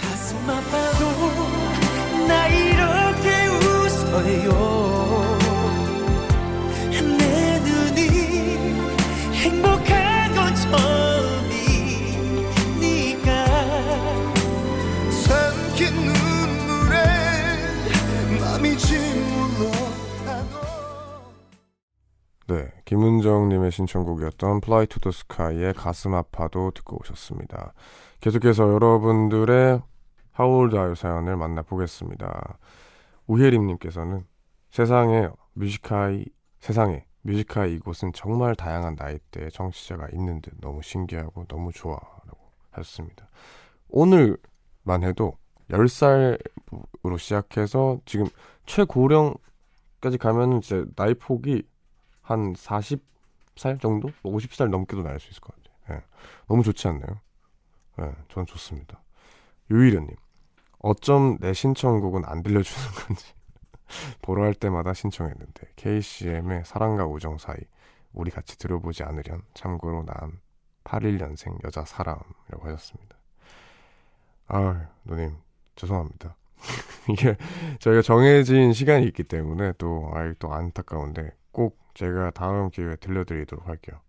[0.01, 4.80] 가슴 아파도 나 이렇게 웃어요.
[22.51, 27.75] 네, 김은정님의 신청곡이었던 Fly to the Sky의 가슴 아파도 듣고 오셨습니다.
[28.19, 29.81] 계속해서 여러분들의
[30.37, 32.59] How old are you 사연을 만나보겠습니다.
[33.29, 34.27] 우혜림님께서는
[34.69, 36.25] 세상에 뮤지카이,
[36.59, 43.29] 세상에 뮤지카이 이곳은 정말 다양한 나이대의 정치자가 있는 듯 너무 신기하고 너무 좋아 라고 하셨습니다.
[43.89, 48.27] 오늘만 해도 10살으로 시작해서 지금
[48.67, 51.63] 최고령까지 가면은 이제 나이 폭이
[52.31, 54.11] 한 40살 정도?
[54.23, 55.99] 50살 넘게도 날 수 있을 것 같아요.
[55.99, 56.05] 예.
[56.49, 57.21] 너무 좋지 않나요?
[58.01, 59.03] 예, 저는 좋습니다.
[59.71, 60.15] 유일현님,
[60.79, 63.33] 어쩜 내 신청곡은 안 들려주는 건지.
[64.23, 67.57] 보러 할 때마다 신청했는데 KCM의 사랑과 우정 사이
[68.13, 70.41] 우리 같이 들어보지 않으련 참고로 난
[70.85, 73.17] 81년생 여자 사람이라고 하셨습니다.
[74.47, 75.37] 아, 누님
[75.75, 76.37] 죄송합니다.
[77.11, 77.37] 이게
[77.81, 84.01] 저희가 정해진 시간이 있기 때문에 또 아이 또 안타까운데 꼭 제가 다음 기회에 들려드리도록 할게요.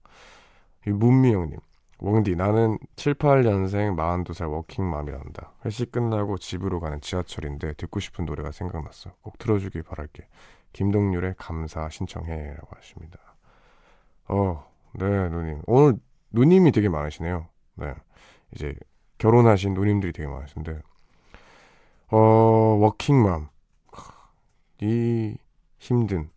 [0.87, 1.59] 이 문미영님
[2.03, 5.53] 웡디 나는 7, 8년생 42살 워킹맘이란다.
[5.65, 9.11] 회식 끝나고 집으로 가는 지하철인데 듣고 싶은 노래가 생각났어.
[9.21, 10.27] 꼭 틀어주길 바랄게.
[10.73, 13.19] 김동률의 감사 신청해 라고 하십니다.
[14.27, 15.61] 어, 네 누님.
[15.67, 15.99] 오늘
[16.31, 17.47] 누님이 되게 많으시네요.
[17.75, 17.93] 네.
[18.55, 18.73] 이제
[19.19, 20.81] 결혼하신 누님들이 되게 많으신데
[22.09, 23.49] 어, 워킹맘.
[24.81, 25.37] 이
[25.77, 26.31] 힘든.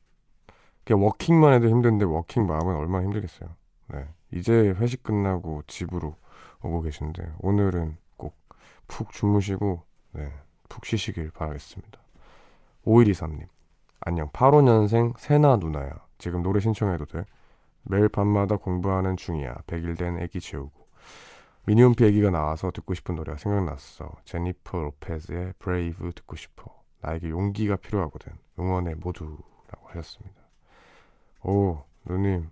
[0.84, 3.50] 그냥 워킹만 해도 힘든데 워킹맘은 얼마나 힘들겠어요.
[3.88, 4.08] 네.
[4.32, 6.16] 이제 회식 끝나고 집으로
[6.62, 8.44] 오고 계신데 오늘은 꼭
[8.88, 10.32] 푹 주무시고 네,
[10.68, 11.98] 푹 쉬시길 바라겠습니다.
[12.86, 13.48] 5123님.
[14.00, 14.28] 안녕.
[14.30, 15.90] 85년생 세나 누나야.
[16.18, 17.24] 지금 노래 신청해도 돼?
[17.82, 19.54] 매일 밤마다 공부하는 중이야.
[19.66, 20.84] 100일 된 애기 재우고.
[21.66, 24.12] 미니홈피 애기가 나와서 듣고 싶은 노래가 생각났어.
[24.24, 26.82] 제니퍼 로페즈의 Brave 듣고 싶어.
[27.00, 28.32] 나에게 용기가 필요하거든.
[28.58, 30.43] 응원해 모두라고 하셨습니다
[31.44, 32.50] 오 누님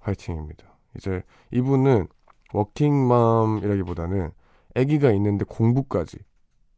[0.00, 2.08] 화이팅입니다 이제 이분은
[2.52, 4.32] 워킹맘이라기보다는
[4.74, 6.18] 아기가 있는데 공부까지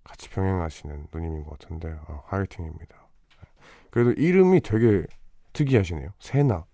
[0.05, 3.09] 같이 병행하시는 누님인 것 같은데 아, 화이팅입니다.
[3.91, 5.07] 그래도 이름이 되게
[5.53, 6.11] 특이하시네요.
[6.19, 6.65] 세나.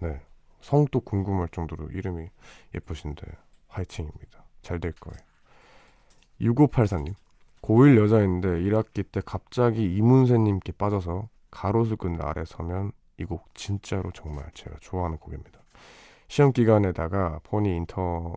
[0.00, 0.20] 네.
[0.60, 2.28] 성도 궁금할 정도로 이름이
[2.74, 3.26] 예쁘신데
[3.68, 4.44] 화이팅입니다.
[4.62, 5.18] 잘 될 거예요.
[6.40, 7.14] 6584님.
[7.62, 14.46] 고1 여자인데 1학기 때 갑자기 이문세님께 빠져서 가로수 끈 아래 서면 이 곡 진짜로 정말
[14.54, 15.60] 제가 좋아하는 곡입니다.
[16.28, 18.34] 시험 기간에다가 폰이 인터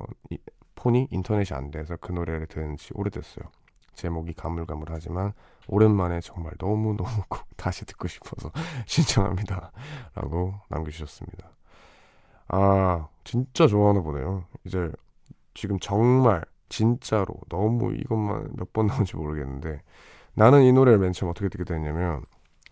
[0.75, 3.45] 폰이 인터넷이 안 돼서 그 노래를 들은 지 오래됐어요.
[3.93, 5.33] 제목이 가물가물하지만
[5.67, 8.51] 오랜만에 정말 너무너무 꼭 다시 듣고 싶어서
[8.87, 9.71] 신청합니다.
[10.15, 11.51] 라고 남겨주셨습니다.
[12.47, 14.45] 아, 진짜 좋아하나 보네요.
[14.65, 14.91] 이제
[15.53, 19.81] 지금 정말 진짜로 너무 이것만 몇 번 나온지 모르겠는데
[20.33, 22.23] 나는 이 노래를 맨 처음 어떻게 듣게 됐냐면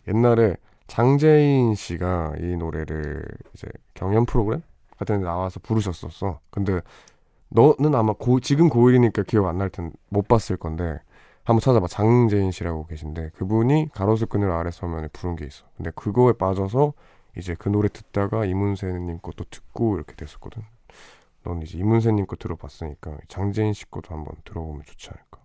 [0.08, 0.56] 옛날에
[0.89, 3.23] 장재인 씨가 이 노래를
[3.54, 4.62] 이제 경연 프로그램
[4.97, 6.39] 같은 데 나와서 부르셨었어.
[6.49, 6.82] 근데
[7.49, 10.99] 너는 아마 고, 지금 고1이니까 기억 안 날 텐데 못 봤을 건데
[11.43, 11.88] 한번 찾아봐.
[11.88, 15.65] 장재인 씨라고 계신데 그분이 가로수 그늘 아래 서면에 부른 게 있어.
[15.78, 16.93] 근데 그거에 빠져서
[17.38, 20.63] 이제 그 노래 듣다가 이문세님 것도 듣고 이렇게 됐었거든.
[21.43, 25.39] 넌 이제 이문세님 거 들어봤으니까 장재인 씨 것도 한번 들어보면 좋지 않을까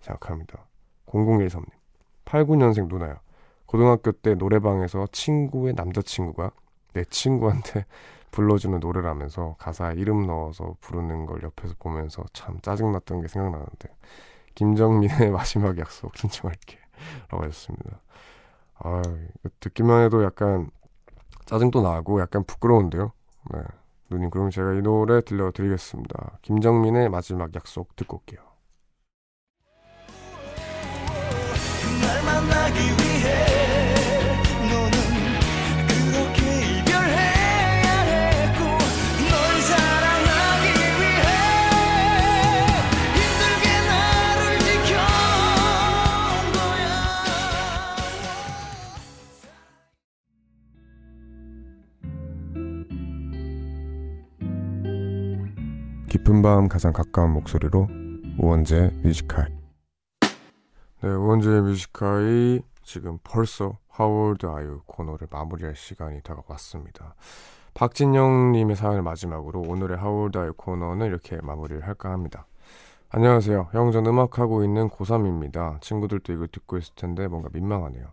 [0.00, 0.66] 생각합니다.
[1.06, 1.68] 0013님.
[2.24, 3.20] 89년생 누나야.
[3.70, 6.50] 고등학교 때 노래방에서 친구의 남자친구가
[6.92, 7.86] 내 친구한테
[8.32, 13.88] 불러주는 노래라면서 가사에 이름 넣어서 부르는 걸 옆에서 보면서 참 짜증났던 게 생각나는데
[14.56, 16.78] 김정민의 마지막 약속 신청할게
[17.28, 18.00] 라고 하셨습니다.
[18.74, 19.02] 아
[19.60, 20.68] 듣기만 해도 약간
[21.46, 23.12] 짜증도 나고 약간 부끄러운데요.
[23.54, 23.60] 네.
[24.10, 26.38] 누님 그럼 제가 이 노래 들려드리겠습니다.
[26.42, 28.40] 김정민의 마지막 약속 듣고 올게요.
[56.30, 57.88] 깊은 밤 가장 가까운 목소리로
[58.38, 59.48] 우원재 Music High.
[61.02, 67.16] 네 우원재 Music High 이 지금 벌써 How old are you 코너를 마무리할 시간이 다가왔습니다.
[67.74, 72.46] 박진영님의 사연을 마지막으로 오늘의 How old are you 코너는 이렇게 마무리를 할까 합니다.
[73.08, 73.70] 안녕하세요.
[73.72, 75.80] 형 전 음악하고 있는 고3입니다.
[75.80, 78.06] 친구들도 이걸 듣고 있을 텐데 뭔가 민망하네요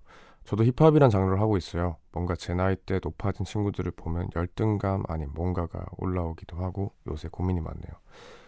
[0.48, 1.98] 저도 힙합이란 장르를 하고 있어요.
[2.14, 7.92] 뭔가 제 나이 때 높아진 친구들을 보면 열등감 아닌 뭔가가 올라오기도 하고 요새 고민이 많네요.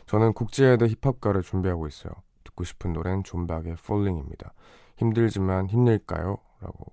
[0.06, 2.14] 저는 국제예대 힙합가를 준비하고 있어요.
[2.46, 4.54] 듣고 싶은 노래는 존박의 Falling입니다.
[4.96, 6.38] 힘들지만 힘낼까요?
[6.62, 6.86] 라고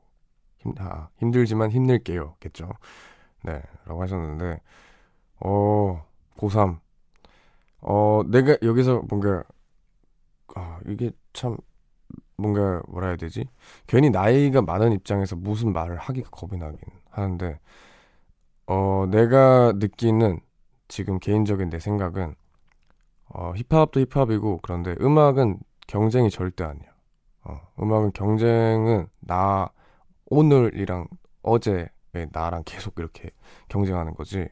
[0.59, 2.35] 힘, 아, 힘들지만 힘낼게요.
[2.41, 2.69] 겠죠?
[3.45, 4.61] 네, 라고 하셨는데
[5.39, 6.05] 어,
[6.37, 6.81] 고3
[7.83, 9.45] 어, 내가 여기서 뭔가
[10.57, 11.57] 아, 이게 참
[12.39, 13.49] 뭔가 뭐라 해야 되지?
[13.87, 16.79] 괜히 나이가 많은 입장에서 무슨 말을 하기가 겁이 나긴
[17.11, 17.59] 하는데
[18.67, 20.41] 어 내가 느끼는
[20.89, 22.35] 지금 개인적인 내 생각은
[23.29, 26.89] 어 힙합도 힙합이고 그런데 음악은 경쟁이 절대 아니야.
[27.45, 29.71] 어, 음악은 경쟁은 나
[30.27, 31.07] 오늘이랑
[31.43, 31.89] 어제의
[32.33, 33.31] 나랑 계속 이렇게
[33.69, 34.49] 경쟁하는 거지.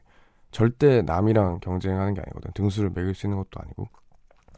[0.51, 2.51] 절대 남이랑 경쟁하는 게 아니거든.
[2.53, 3.89] 등수를 매길 수 있는 것도 아니고.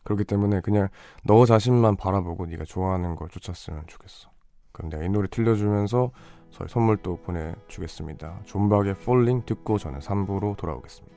[0.08, 0.88] 그렇기 때문에 그냥
[1.26, 4.30] 너 자신만 바라보고 네가 좋아하는 걸 쫓았으면 좋겠어.
[4.72, 6.12] 그럼 내가 이 노래 들려주면서
[6.50, 8.40] 저희 선물도 보내주겠습니다.
[8.46, 11.17] 존박의 Falling 듣고 저는 3부로 돌아오겠습니다.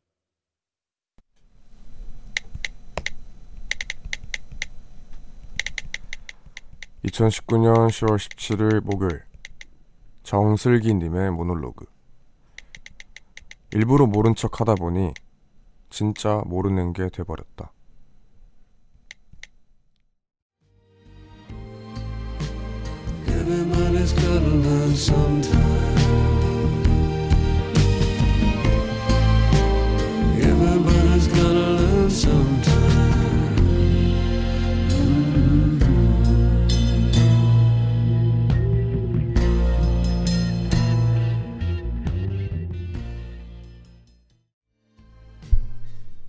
[7.05, 9.23] 2019년 10월 17일 목요일
[10.23, 11.85] 정슬기님의 모놀로그
[13.71, 15.13] 일부러 모른 척 하다 보니
[15.89, 17.71] 진짜 모르는 게 돼버렸다.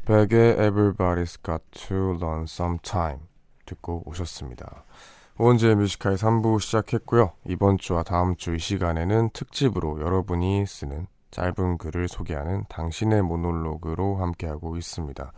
[0.04, 3.20] Beck의 Everybody's Got to Learn Sometime
[3.66, 4.82] 듣고 오셨습니다.
[5.38, 7.34] 우원재의 Music High 3부 시작했고요.
[7.46, 14.76] 이번 주와 다음 주 이 시간에는 특집으로 여러분이 쓰는 짧은 글을 소개하는 당신의 모놀로그로 함께하고
[14.76, 15.32] 있습니다.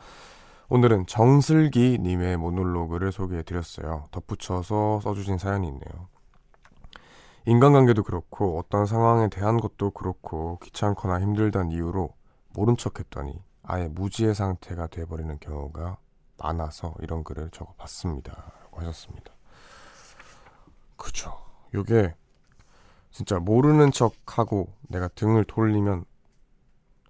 [0.71, 4.07] 오늘은 정슬기 님의 모놀로그를 소개해 드렸어요.
[4.13, 6.09] 덧붙여서 써주신 사연이 있네요.
[7.45, 12.15] 인간관계도 그렇고 어떤 상황에 대한 것도 그렇고 귀찮거나 힘들다는 이유로
[12.55, 15.97] 모른 척 했더니 아예 무지의 상태가 돼버리는 경우가
[16.39, 18.33] 많아서 이런 글을 적어봤습니다.
[18.63, 19.33] 라고 하셨습니다.
[20.97, 21.35] 그죠.
[21.75, 22.15] 요게
[23.11, 26.05] 진짜 모르는 척 하고 내가 등을 돌리면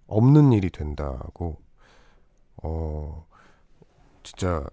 [0.07, 1.57] 없는 일이 된다고,
[2.63, 3.27] 어,
[4.23, 4.65] 진짜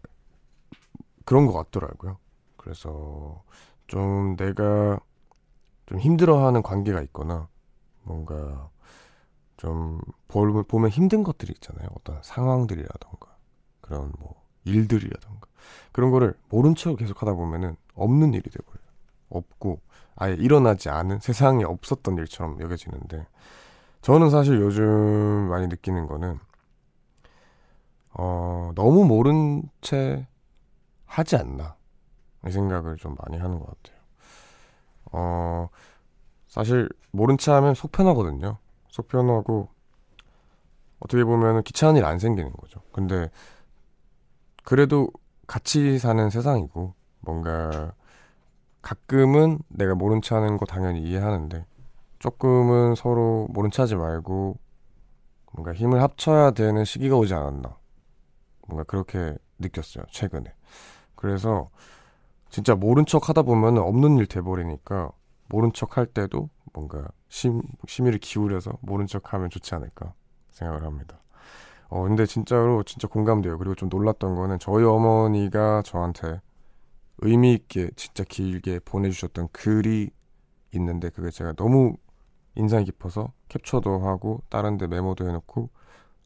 [1.26, 2.18] 그런 것 같더라고요.
[2.58, 3.44] 그래서
[3.88, 5.00] 좀 내가
[5.86, 7.48] 좀 힘들어하는 관계가 있거나
[8.04, 8.70] 뭔가
[9.62, 11.88] 좀 보면 힘든 것들이 있잖아요.
[11.94, 13.38] 어떤 상황들이라던가
[13.80, 15.48] 그런 뭐 일들이라던가
[15.92, 18.82] 그런 거를 모른 척 계속 하다 보면은 없는 일이 돼버려요.
[19.30, 19.80] 없고
[20.16, 23.28] 아예 일어나지 않은 세상에 없었던 일처럼 여겨지는데
[24.02, 24.88] 저는 사실 요즘
[25.50, 26.40] 많이 느끼는 거는
[28.16, 30.26] 어 너무 모른 채
[31.06, 31.76] 하지 않나
[32.48, 34.02] 이 생각을 좀 많이 하는 것 같아요.
[35.12, 35.70] 어
[36.48, 38.58] 사실 모른 채 하면 속 편하거든요.
[38.92, 39.70] 속 편하고
[41.00, 42.82] 어떻게 보면 귀찮은 일 안 생기는 거죠.
[42.92, 43.30] 근데
[44.64, 45.10] 그래도
[45.48, 47.94] 같이 사는 세상이고 뭔가
[48.82, 51.66] 가끔은 내가 모른 체 하는 거 당연히 이해하는데
[52.20, 54.58] 조금은 서로 모른 체 하지 말고
[55.54, 57.76] 뭔가 힘을 합쳐야 되는 시기가 오지 않았나.
[58.68, 60.54] 뭔가 그렇게 느꼈어요, 최근에.
[61.16, 61.70] 그래서
[62.50, 65.12] 진짜 모른 척 하다 보면 없는 일 돼버리니까
[65.50, 70.14] 모른 척 할 때도 뭔가 심, 심의를 기울여서 모른 척 하면 좋지 않을까
[70.52, 71.20] 생각을 합니다.
[71.88, 73.58] 어, 근데 진짜로 진짜 공감돼요.
[73.58, 76.42] 그리고 좀 놀랐던 거는 저희 어머니가 저한테
[77.20, 80.12] 의미 있게 진짜 길게 보내주셨던 글이
[80.74, 81.96] 있는데 그게 제가 너무
[82.56, 85.70] 인상이 깊어서 캡처도 하고 다른 데 메모도 해놓고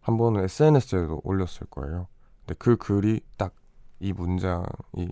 [0.01, 2.07] 한 번은 SNS에도 올렸을 거예요.
[2.45, 3.53] 근데 그 글이 딱
[3.99, 5.09] 이 문장이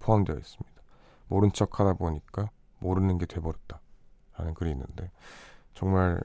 [0.00, 0.82] 포함되어 있습니다.
[1.28, 3.80] 모른 척 하다 보니까 모르는 게 돼버렸다.
[4.36, 5.10] 라는 글이 있는데
[5.74, 6.20] 정말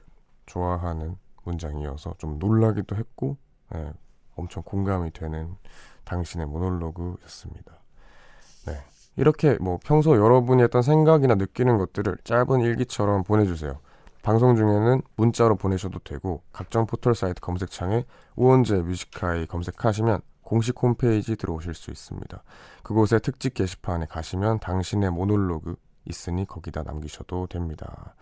[0.46, 3.36] 좋아하는 문장이어서 좀 놀라기도 했고
[3.72, 3.92] 네,
[4.36, 5.56] 엄청 공감이 되는
[6.04, 7.72] 당신의 모놀로그였습니다.
[8.66, 8.76] 네.
[9.16, 13.78] 이렇게 뭐 평소 여러분이 했던 생각이나 느끼는 것들을 짧은 일기처럼 보내주세요.
[14.22, 18.04] 방송 중에는 문자로 보내셔도 되고 각종 포털 사이트 검색창에
[18.36, 22.42] 우원재 뮤지카이 검색하시면 공식 홈페이지 들어오실 수 있습니다.
[22.82, 28.14] 그곳에 특집 게시판에 가시면 당신의 모놀로그 있으니 거기다 남기셔도 됩니다.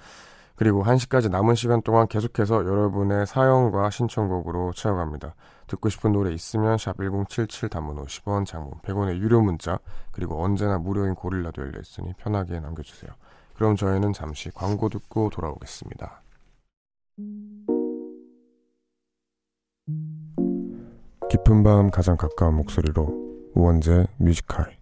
[0.59, 5.35] 그리고 1시까지 남은 시간 동안 계속해서 여러분의 사연과 신청곡으로 채워갑니다.
[5.69, 9.79] 듣고 싶은 노래 있으면 샵1077 단문 50원, 장문 100원의 유료 문자
[10.11, 13.13] 그리고 언제나 무료인 고릴라도 열려있으니 편하게 남겨주세요.
[13.55, 16.23] 그럼 저희는 잠시 광고 듣고 돌아오겠습니다.
[21.31, 24.78] 깊은 밤 가장 가까운 목소리로 우원재 Music High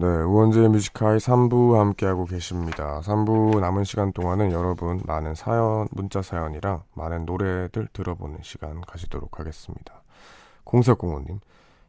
[0.00, 3.00] 네, 우원재의 Music High 3부 함께하고 계십니다.
[3.00, 10.04] 3부 남은 시간 동안은 여러분 많은 사연, 문자 사연이랑 많은 노래들 들어보는 시간 가지도록 하겠습니다.
[10.62, 11.40] 공사공호님,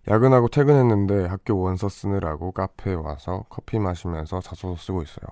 [0.08, 5.28] 야근하고 퇴근했는데 학교 원서 쓰느라고 카페에 와서 커피 마시면서 자소서 쓰고 있어요.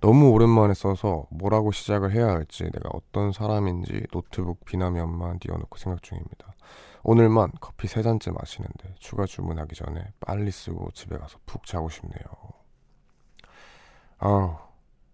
[0.00, 6.54] 너무 오랜만에 써서 뭐라고 시작을 해야 할지 내가 어떤 사람인지 노트북 비나면만 띄워놓고 생각 중입니다.
[7.04, 12.24] 오늘만 커피 세 잔째 마시는데 추가 주문하기 전에 빨리 쓰고 집에 가서 푹 자고 싶네요.
[14.18, 14.56] 아우,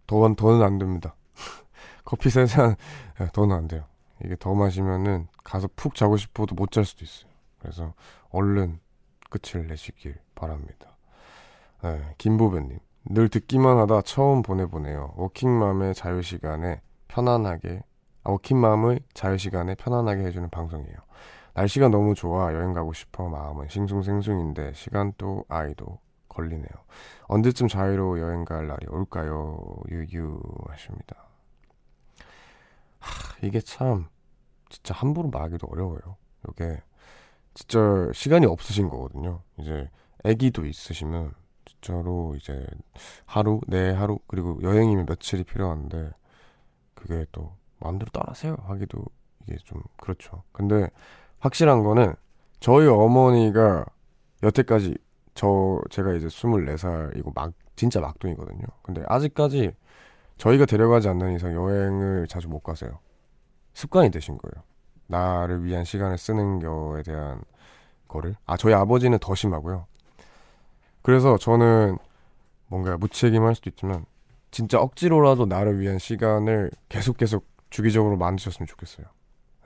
[0.06, 1.16] 더는, 더는 안 됩니다.
[2.04, 2.76] 커피 세 잔,
[3.20, 3.84] 예, 더는 안 돼요.
[4.24, 7.30] 이게 더 마시면은 가서 푹 자고 싶어도 못 잘 수도 있어요.
[7.58, 7.94] 그래서
[8.30, 8.78] 얼른
[9.28, 10.96] 끝을 내시길 바랍니다.
[11.82, 12.78] 네, 김보배님.
[13.06, 15.14] 늘 듣기만 하다 처음 보내보네요.
[15.16, 17.82] 워킹맘의 자유시간에 편안하게,
[18.22, 20.96] 아, 워킹맘의 자유시간에 편안하게 해주는 방송이에요.
[21.60, 25.98] 날씨가 너무 좋아 여행 가고 싶어 마음은 싱숭생숭인데 시간도 아이도
[26.28, 26.70] 걸리네요.
[27.24, 29.58] 언제쯤 자유로 여행 갈 날이 올까요?
[29.90, 31.16] 유유 하십니다.
[32.98, 34.08] 하, 이게 참
[34.70, 36.16] 진짜 함부로 말하기도 어려워요.
[36.48, 36.82] 이게
[37.52, 37.78] 진짜
[38.14, 39.42] 시간이 없으신 거거든요.
[39.58, 39.90] 이제
[40.24, 41.34] 아기도 있으시면
[41.66, 42.66] 진짜로 이제
[43.26, 46.12] 하루, 내네 하루 그리고 여행이면 며칠이 필요한데
[46.94, 49.04] 그게 또 마음대로 따라세요 하기도
[49.42, 50.42] 이게 좀 그렇죠.
[50.52, 50.88] 근데
[51.40, 52.14] 확실한 거는
[52.60, 53.84] 저희 어머니가
[54.42, 54.96] 여태까지
[55.34, 58.62] 저 제가 이제 24살이고 막 진짜 막둥이거든요.
[58.82, 59.72] 근데 아직까지
[60.36, 62.98] 저희가 데려가지 않는 이상 여행을 자주 못 가세요.
[63.74, 64.64] 습관이 되신 거예요.
[65.06, 67.42] 나를 위한 시간을 쓰는 거에 대한
[68.08, 68.36] 거를.
[68.46, 69.86] 아, 저희 아버지는 더 심하고요.
[71.02, 71.96] 그래서 저는
[72.66, 74.04] 뭔가 무책임할 수도 있지만
[74.50, 79.06] 진짜 억지로라도 나를 위한 시간을 계속 계속 주기적으로 만드셨으면 좋겠어요.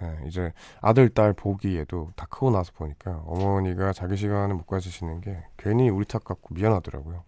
[0.00, 5.44] 네, 이제 아들, 딸 보기에도 다 크고 나서 보니까 어머니가 자기 시간을 못 가지시는 게
[5.56, 7.24] 괜히 우리 탓 같고 미안하더라고요.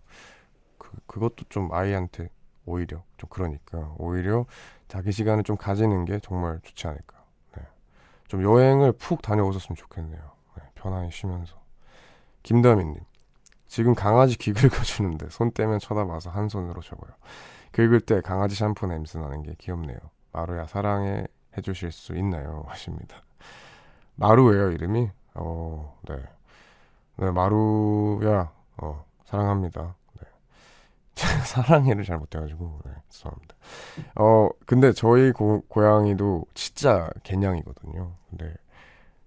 [0.79, 2.29] 그, 그것도 좀 아이한테
[2.65, 4.47] 오히려 좀 그러니까 오히려
[4.89, 7.25] 자기 시간을 좀 가지는 게 정말 좋지 않을까.
[7.57, 7.63] 네.
[8.27, 10.21] 좀 여행을 푹 다녀오셨으면 좋겠네요.
[10.57, 11.57] 네, 편안히 쉬면서.
[12.43, 13.01] 김다민님,
[13.67, 17.13] 지금 강아지 귀 긁어주는데 손 떼면 쳐다봐서 한 손으로 적어요.
[17.73, 19.99] 긁을 때 강아지 샴푸 냄새 나는 게 귀엽네요.
[20.33, 22.65] 마루야 사랑해 해주실 수 있나요?
[22.69, 23.23] 하십니다.
[24.17, 25.11] 마루예요 이름이?
[25.35, 26.17] 어, 네.
[27.17, 29.95] 네, 마루야, 어, 사랑합니다.
[30.21, 30.29] 네.
[31.47, 33.57] 사랑해를 잘 못해가지고, 네, 죄송합니다.
[34.17, 38.13] 어, 근데 저희 고, 고양이도 진짜 개냥이거든요.
[38.31, 38.55] 근데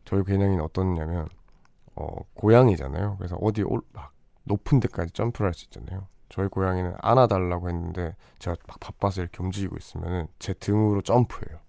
[0.06, 1.28] 저희 개냥이는 어떻냐면,
[1.96, 3.18] 어, 고양이잖아요.
[3.18, 4.12] 그래서 어디 올, 막
[4.44, 6.08] 높은 데까지 점프를 할 수 있잖아요.
[6.30, 11.60] 저희 고양이는 안아달라고 했는데 제가 막 바빠서 이렇게 움직이고 있으면 제 등으로 점프해요.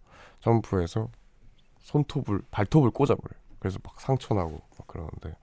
[0.40, 1.08] 점프해서
[1.78, 3.40] 손톱을 발톱을 꽂아버려요.
[3.58, 5.34] 그래서 막 상처 나고 막 그러는데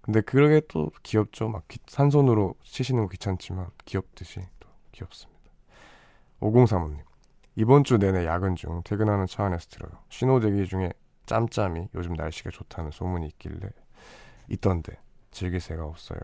[0.00, 1.48] 근데 그게 또 귀엽죠.
[1.48, 5.40] 막 산손으로 치시는 거 귀찮지만 귀엽듯이 또 귀엽습니다.
[6.40, 7.00] 5035님
[7.56, 9.92] 이번 주 내내 야근 중 퇴근하는 차 안에서 들어요.
[10.08, 10.92] 신호 대기 중에
[11.26, 13.68] 짬짬이 요즘 날씨가 좋다는 소문이 있길래
[14.48, 14.98] 있던데
[15.30, 16.18] 즐길 새가 없어요.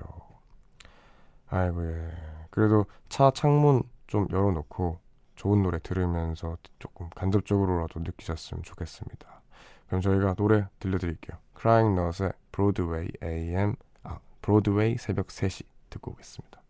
[1.48, 2.10] 아이고 예.
[2.50, 4.98] 그래도 차 창문 좀 열어놓고
[5.36, 9.42] 좋은 노래 들으면서 조금 간접적으로라도 느끼셨으면 좋겠습니다.
[9.86, 11.38] 그럼 저희가 노래 들려드릴게요.
[11.58, 16.60] Crying Nut의 Broadway AM, 아, 브로드웨이 새벽 3시 듣고 오겠습니다.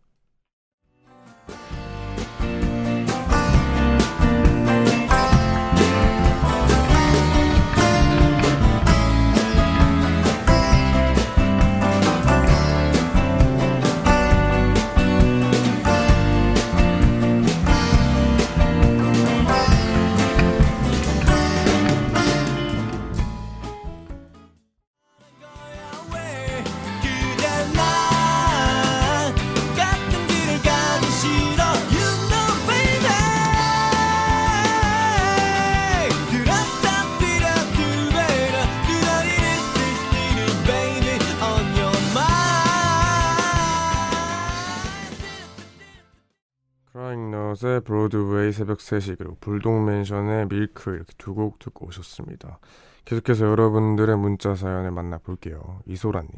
[47.65, 52.59] 의 브로드웨이 새벽 3시 그리고 불독맨션의 밀크 이렇게 두 곡 듣고 오셨습니다.
[53.05, 55.81] 계속해서 여러분들의 문자 사연을 만나볼게요.
[55.87, 56.31] 이소라님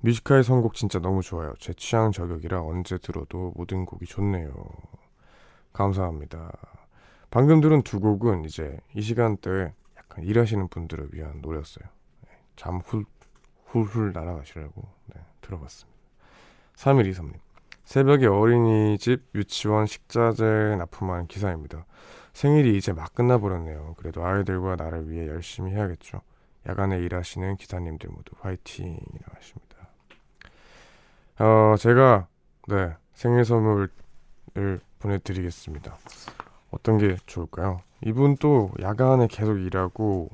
[0.00, 1.54] 뮤지컬 선곡 진짜 너무 좋아요.
[1.58, 4.52] 제 취향 저격이라 언제 들어도 모든 곡이 좋네요.
[5.72, 6.52] 감사합니다.
[7.30, 11.86] 방금 들은 두 곡은 이제 이 시간대에 약간 일하시는 분들을 위한 노래였어요.
[12.22, 13.04] 네, 잠 훌,
[13.66, 14.82] 훌훌 날아가시라고
[15.14, 15.98] 네, 들어봤습니다.
[16.76, 17.45] 3123님.
[17.86, 21.86] 새벽에 어린이집, 유치원, 식자재 납품한 기사입니다.
[22.32, 23.94] 생일이 이제 막 끝나버렸네요.
[23.96, 26.20] 그래도 아이들과 나를 위해 열심히 해야겠죠.
[26.68, 29.88] 야간에 일하시는 기사님들 모두 화이팅이라고 하십니다.
[31.38, 32.26] 어, 제가
[32.66, 33.88] 네 생일 선물을
[34.98, 35.96] 보내드리겠습니다.
[36.72, 37.82] 어떤 게 좋을까요?
[38.04, 40.28] 이분 또 야간에 계속 일하고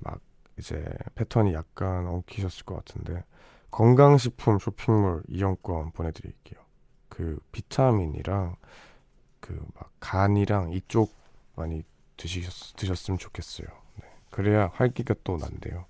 [0.00, 0.20] 막
[0.58, 0.84] 이제
[1.14, 3.24] 패턴이 약간 엉키셨을 것 같은데
[3.70, 6.67] 건강식품 쇼핑몰 이용권 보내드릴게요.
[7.18, 8.54] 그 비타민이랑
[9.40, 11.12] 그 막 간이랑 이쪽
[11.56, 11.82] 많이
[12.16, 13.66] 드시셨, 드셨으면 좋겠어요.
[13.96, 14.04] 네.
[14.30, 15.84] 그래야 활기가 또 난대요.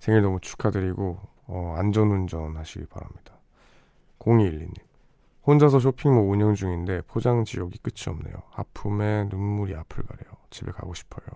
[0.00, 3.34] 생일 너무 축하드리고 어, 안전운전 하시기 바랍니다.
[4.18, 4.74] 0212님
[5.46, 8.34] 혼자서 쇼핑몰 운영 중인데 포장 지옥이 끝이 없네요.
[8.52, 10.36] 아픔에 눈물이 앞을 가려요.
[10.50, 11.26] 집에 가고 싶어요.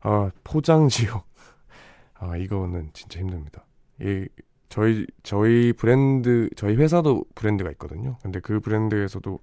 [0.00, 1.24] 아 포장 지옥
[2.18, 3.64] 아 이거는 진짜 힘듭니다.
[4.00, 4.28] 이
[4.72, 8.16] 저희 저희 브랜드 저희 회사도 브랜드가 있거든요.
[8.22, 9.38] 근데 그 브랜드에서도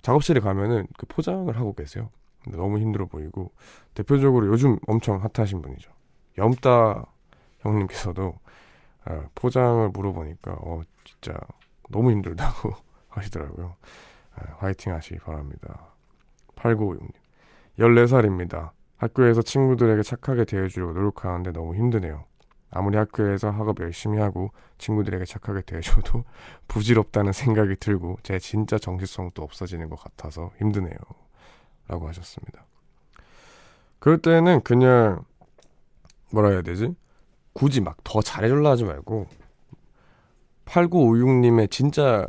[0.00, 2.08] 작업실에 가면은 그 포장을 하고 계세요.
[2.44, 3.50] 근데 너무 힘들어 보이고
[3.94, 5.90] 대표적으로 요즘 엄청 핫하신 분이죠.
[6.38, 7.04] 염따
[7.62, 8.38] 형님께서도
[9.06, 11.36] 아, 포장을 물어보니까 어 진짜
[11.90, 12.74] 너무 힘들다고
[13.10, 13.74] 하시더라고요.
[14.36, 15.88] 아, 화이팅 하시기 바랍니다.
[16.54, 17.10] 8956님
[17.80, 18.70] 14살입니다.
[18.98, 22.24] 학교에서 친구들에게 착하게 대해주려고 노력하는데 너무 힘드네요.
[22.74, 26.24] 아무리 학교에서 학업 열심히 하고 친구들에게 착하게 대해줘도
[26.68, 30.96] 부질없다는 생각이 들고 제 진짜 정체성도 없어지는 것 같아서 힘드네요.
[31.86, 32.66] 라고 하셨습니다.
[34.00, 35.24] 그럴 때는 그냥
[36.32, 36.94] 뭐라 해야 되지?
[37.52, 39.26] 굳이 막 더 잘해줄라 하지 말고
[40.66, 42.26] 8956님의 진짜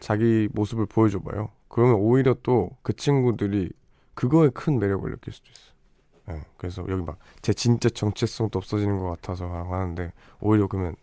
[0.00, 1.50] 자기 모습을 보여줘봐요.
[1.68, 3.70] 그러면 오히려 또 그 친구들이
[4.14, 5.73] 그거에 큰 매력을 느낄 수도 있어요.
[6.26, 10.96] 네, 그래서 여기 막 제 진짜 정체성도 없어지는 것 같아서 하는데 오히려 그러면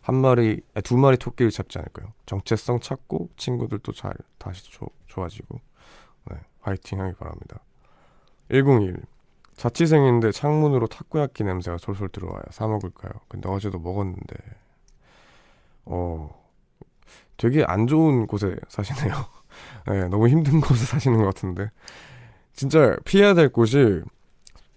[0.00, 2.12] 한 마리, 두 마리 토끼를 잡지 않을까요?
[2.26, 5.60] 정체성 찾고 친구들도 잘 다시 조, 좋아지고
[6.30, 7.60] 네, 화이팅 하기 바랍니다.
[8.48, 9.02] 101
[9.56, 12.42] 자취생인데 창문으로 타코야끼 냄새가 솔솔 들어와요.
[12.50, 13.12] 사 먹을까요?
[13.28, 14.36] 근데 어제도 먹었는데
[15.86, 16.30] 어
[17.36, 19.14] 되게 안 좋은 곳에 사시네요.
[19.88, 21.70] 네, 너무 힘든 곳에 사시는 것 같은데
[22.52, 24.02] 진짜 피해야 될 곳이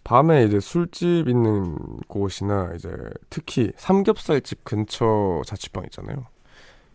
[0.06, 1.76] 밤에 이제 술집 있는
[2.08, 2.90] 곳이나 이제
[3.32, 6.28] 특히 삼겹살집 근처 자취방 있잖아요.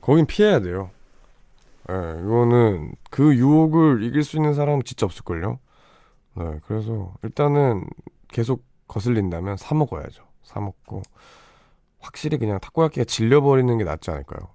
[0.00, 0.90] 거긴 피해야 돼요.
[1.90, 5.58] 예, 네, 이거는 그 유혹을 이길 수 있는 사람은 진짜 없을걸요.
[6.36, 7.84] 네, 그래서 일단은
[8.28, 10.22] 계속 거슬린다면 사 먹어야죠.
[10.44, 11.02] 사 먹고
[11.98, 14.50] 확실히 그냥 타코야끼가 질려버리는 게 낫지 않을까요?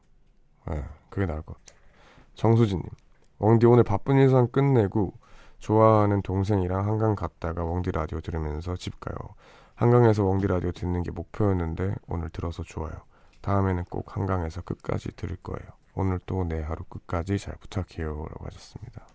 [0.70, 1.80] 네, 그게 나을 것 같아요.
[2.36, 2.86] 정수진님,
[3.40, 5.14] 왕디 오늘 바쁜 일상 끝내고
[5.66, 9.16] 좋아하는 동생이랑 한강 갔다가 웡디 라디오 들으면서 집 가요.
[9.74, 12.94] 한강에서 웡디 라디오 듣는 게 목표였는데 오늘 들어서 좋아요.
[13.42, 15.68] 다음에는 꼭 한강에서 끝까지 들을 거예요.
[15.96, 18.10] 오늘 또 내 하루 끝까지 잘 부탁해요.
[18.10, 19.08] 라고 하셨습니다.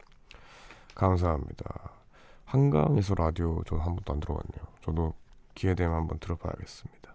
[0.97, 1.93] 감사합니다.
[2.47, 4.65] 한강에서 라디오 저는 한 번도 안 들어봤네요.
[4.81, 5.15] 저도
[5.55, 7.15] 기회 되면 한번 들어봐야겠습니다.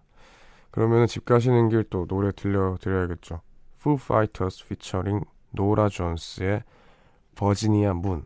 [0.72, 3.42] 그러면 집 가시는 길 또 노래 들려드려야겠죠.
[3.82, 6.64] Foo Fighters featuring 노라 존스의
[7.36, 8.26] 버지니아 문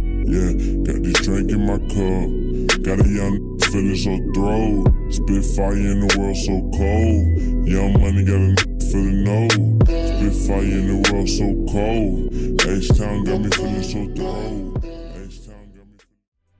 [1.61, 2.83] in my cup.
[2.83, 4.83] Got a young feeling so throw.
[5.09, 7.67] Spit fire in the world so cold.
[7.67, 9.47] Young money got a feeling no.
[9.85, 12.33] Spit fire in the world so cold.
[12.67, 14.71] H-Town got me feeling so throw.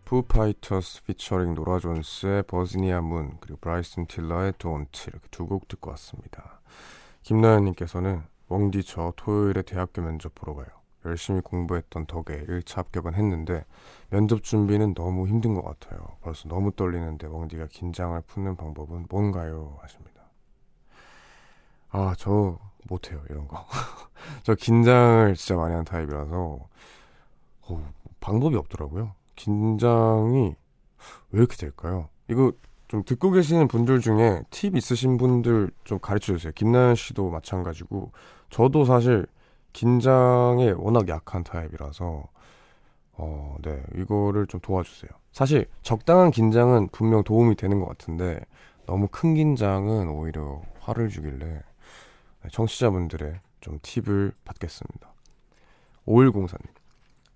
[0.06, 6.60] 푸파이터스 피처링 노라 존스의 버지니아 문 그리고 브라이슨 틸러의 돈트 이렇게 두 곡 듣고 왔습니다.
[7.24, 10.81] 김나연님께서는 웡디 저 토요일에 대학교 면접 보러 가요.
[11.06, 13.66] 열심히 공부했던 덕에 1차 합격은 했는데
[14.10, 16.00] 면접 준비는 너무 힘든 것 같아요.
[16.22, 19.78] 벌써 너무 떨리는데 웡디가 긴장을 푸는 방법은 뭔가요?
[19.82, 20.22] 하십니다.
[21.90, 23.66] 아, 저 못해요, 이런 거.
[24.44, 26.60] 저 긴장을 진짜 많이 하는 타입이라서
[27.68, 29.14] 어, 방법이 없더라고요.
[29.36, 30.56] 긴장이
[31.32, 32.10] 왜 이렇게 될까요?
[32.30, 32.52] 이거
[32.88, 36.52] 좀 듣고 계시는 분들 중에 팁 있으신 분들 좀 가르쳐 주세요.
[36.54, 38.12] 김나연 씨도 마찬가지고
[38.50, 39.26] 저도 사실
[39.74, 42.24] 긴장에 워낙 약한 타입이라서
[43.14, 43.84] 어, 네.
[43.96, 45.12] 이거를 좀 도와주세요.
[45.32, 48.42] 사실 적당한 긴장은 분명 도움이 되는 것 같은데
[48.86, 55.14] 너무 큰 긴장은 오히려 화를 주길래 네, 청취자분들의 좀 팁을 받겠습니다.
[56.08, 56.66] 5104님.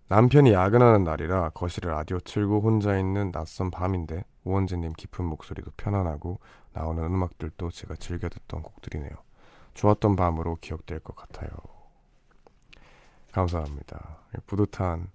[0.07, 6.39] 남편이 야근하는 날이라 거실에 라디오 틀고 혼자 있는 낯선 밤인데 우원재님 깊은 목소리도 편안하고
[6.73, 9.11] 나오는 음악들도 제가 즐겨 듣던 곡들이네요.
[9.73, 11.49] 좋았던 밤으로 기억될 것 같아요.
[13.35, 14.19] 감사합니다.
[14.45, 15.11] 뿌듯한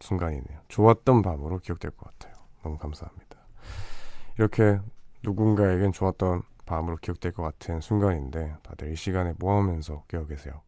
[0.00, 0.60] 순간이네요.
[0.68, 2.34] 좋았던 밤으로 기억될 것 같아요.
[2.62, 3.38] 너무 감사합니다.
[4.38, 4.78] 이렇게
[5.22, 10.60] 누군가에겐 좋았던 밤으로 기억될 것 같은 순간인데 다들 이 시간에 뭐 하면서 깨어 계세요?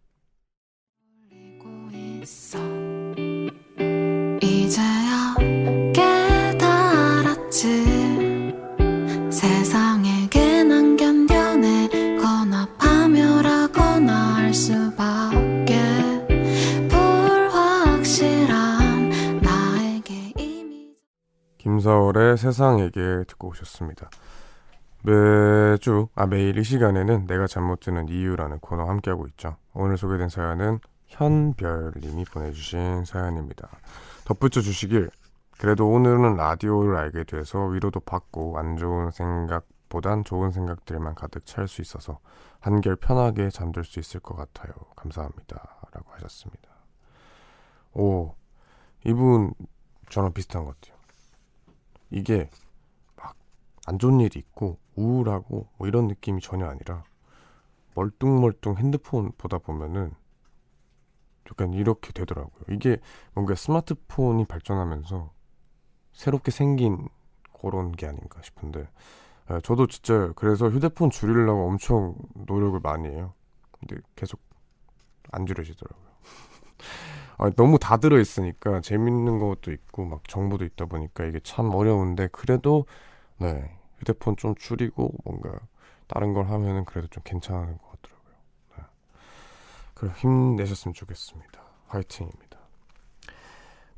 [21.62, 24.10] 김사월의 세상에게 듣고 오셨습니다.
[25.04, 29.56] 매주, 아, 매일 이 시간에는 내가 잠 못 드는 이유라는 코너 함께하고 있죠.
[29.72, 33.68] 오늘 소개된 사연은 현별님이 보내주신 사연입니다.
[34.24, 35.10] 덧붙여 주시길,
[35.58, 41.80] 그래도 오늘은 라디오를 알게 돼서 위로도 받고 안 좋은 생각보단 좋은 생각들만 가득 찰 수
[41.80, 42.18] 있어서
[42.58, 44.72] 한결 편하게 잠들 수 있을 것 같아요.
[44.96, 45.78] 감사합니다.
[45.92, 46.70] 라고 하셨습니다.
[47.92, 48.34] 오,
[49.04, 49.54] 이분
[50.10, 51.01] 저랑 비슷한 것 같아요.
[52.12, 52.48] 이게
[53.16, 53.36] 막
[53.86, 57.02] 안 좋은 일이 있고 우울하고 뭐 이런 느낌이 전혀 아니라
[57.94, 60.14] 멀뚱멀뚱 핸드폰 보다 보면은
[61.50, 62.62] 약간 이렇게 되더라고요.
[62.70, 62.98] 이게
[63.34, 65.30] 뭔가 스마트폰이 발전하면서
[66.12, 67.08] 새롭게 생긴
[67.60, 68.88] 그런 게 아닌가 싶은데
[69.50, 73.34] 예, 저도 진짜 그래서 휴대폰 줄이려고 엄청 노력을 많이 해요.
[73.72, 74.40] 근데 계속
[75.32, 76.11] 안 줄여지더라고요.
[77.42, 82.86] 아, 너무 다 들어있으니까 재밌는 것도 있고 막 정보도 있다 보니까 이게 참 어려운데 그래도
[83.38, 83.68] 네
[83.98, 85.58] 휴대폰 좀 줄이고 뭔가
[86.06, 88.34] 다른 걸 하면은 그래도 좀 괜찮은 것 같더라고요.
[88.76, 88.84] 네.
[89.94, 91.60] 그래 힘내셨으면 좋겠습니다.
[91.88, 92.51] 화이팅입니다.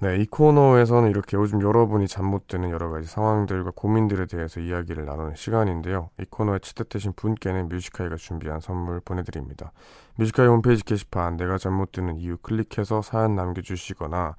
[0.05, 5.07] 네, 이 코너에서는 이렇게 요즘 여러분이 잠 못 드는 여러 가지 상황들과 고민들에 대해서 이야기를
[5.07, 6.11] 나누는 시간인데요.
[6.21, 9.73] 이 코너에 채택되신 분께는 뮤지카이가 준비한 선물 보내드립니다.
[10.17, 14.37] 뮤지카이 홈페이지 게시판 내가 잠 못 드는 이유 클릭해서 사연 남겨주시거나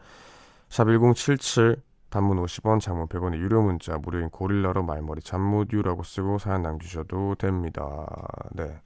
[0.70, 7.34] 샵 1077 단문 50원, 장문 100원의 유료 문자, 무료인 고릴라로 말머리 잠무듀라고 쓰고 사연 남기셔도
[7.40, 8.06] 됩니다.
[8.52, 8.80] 네.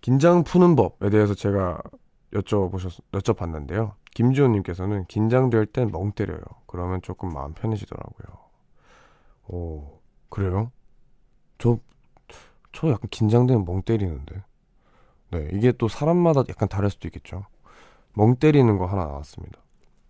[0.00, 1.82] 긴장 푸는 법에 대해서 제가
[2.32, 3.92] 여쭤보셨, 여쭤봤는데요.
[4.14, 6.40] 김지호님께서는 긴장될 땐 멍 때려요.
[6.66, 8.44] 그러면 조금 마음 편해지더라고요.
[9.48, 10.70] 오, 그래요?
[11.58, 11.78] 저,
[12.72, 14.42] 저 약간 긴장되면 멍 때리는데.
[15.32, 17.44] 네, 이게 또 사람마다 약간 다를 수도 있겠죠.
[18.12, 19.58] 멍 때리는 거 하나 나왔습니다.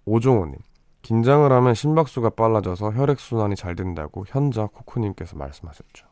[0.05, 0.57] 오종호님.
[1.03, 6.07] 긴장을 하면 심박수가 빨라져서 혈액순환이 잘 된다고 현자 코코님께서 말씀하셨죠.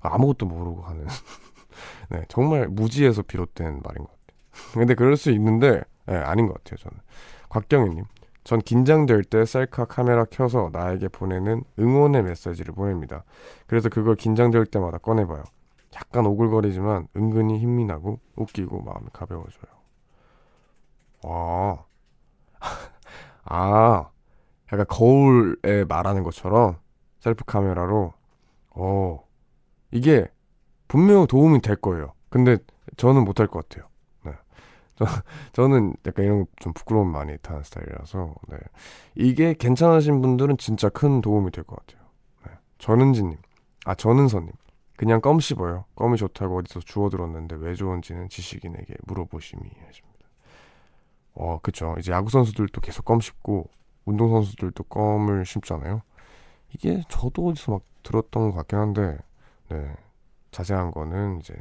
[0.00, 1.06] 아무것도 모르고 하는.
[2.10, 4.72] 네, 정말 무지에서 비롯된 말인 것 같아요.
[4.72, 6.98] 근데 그럴 수 있는데, 네, 아닌 것 같아요, 저는.
[7.48, 8.04] 곽경희님,
[8.44, 13.24] 전 긴장될 때 셀카 카메라 켜서 나에게 보내는 응원의 메시지를 보냅니다.
[13.66, 15.44] 그래서 그걸 긴장될 때마다 꺼내봐요.
[15.94, 19.72] 약간 오글거리지만 은근히 힘이 나고 웃기고 마음이 가벼워져요.
[21.22, 21.84] 와.
[23.44, 24.10] 아,
[24.72, 26.76] 약간 거울에 말하는 것처럼
[27.20, 28.12] 셀프 카메라로,
[28.70, 29.24] 어,
[29.92, 30.26] 이게
[30.88, 32.14] 분명 도움이 될 거예요.
[32.30, 32.58] 근데
[32.96, 33.88] 저는 못할 것 같아요.
[35.04, 35.06] 네.
[35.52, 38.56] 저, 저는 약간 이런 좀 부끄러움 많이 타는 스타일이라서, 네.
[39.14, 42.06] 이게 괜찮으신 분들은 진짜 큰 도움이 될 것 같아요.
[42.46, 42.52] 네.
[42.78, 43.36] 전은지님,
[43.84, 44.50] 아, 전은서님.
[44.96, 45.84] 그냥 껌 씹어요.
[45.96, 50.28] 껌이 좋다고 어디서 주워 들었는데 왜 좋은지는 지식인에게 물어보심이 하십니다.
[51.34, 51.96] 어, 그쵸.
[51.98, 53.68] 이제 야구 선수들도 계속 껌 씹고
[54.04, 56.02] 운동 선수들도 껌을 씹잖아요.
[56.74, 59.18] 이게 저도 어디서 막 들었던 것 같긴 한데,
[59.70, 59.94] 네.
[60.52, 61.54] 자세한 거는 이제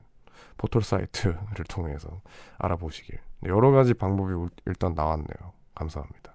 [0.61, 2.21] 포털 사이트를 통해서
[2.59, 3.17] 알아보시길.
[3.41, 4.31] 네, 여러 가지 방법이
[4.67, 5.53] 일단 나왔네요.
[5.73, 6.33] 감사합니다.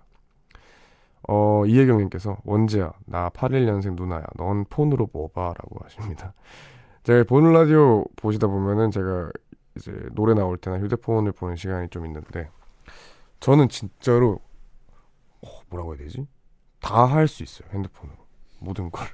[1.29, 4.25] 어, 이혜경님께서, 원재야, 나 81년생 누나야.
[4.37, 5.55] 넌 폰으로 뭐 봐?
[5.57, 6.35] 라고 하십니다.
[7.05, 9.31] 제가 보는 라디오 보시다 보면은 제가
[9.77, 12.51] 이제 노래 나올 때나 휴대폰을 보는 시간이 좀 있는데,
[13.39, 14.41] 저는 진짜로
[15.43, 16.27] 어, 뭐라고 해야 되지?
[16.81, 18.17] 다 할 수 있어요 핸드폰으로
[18.61, 19.07] 모든 걸.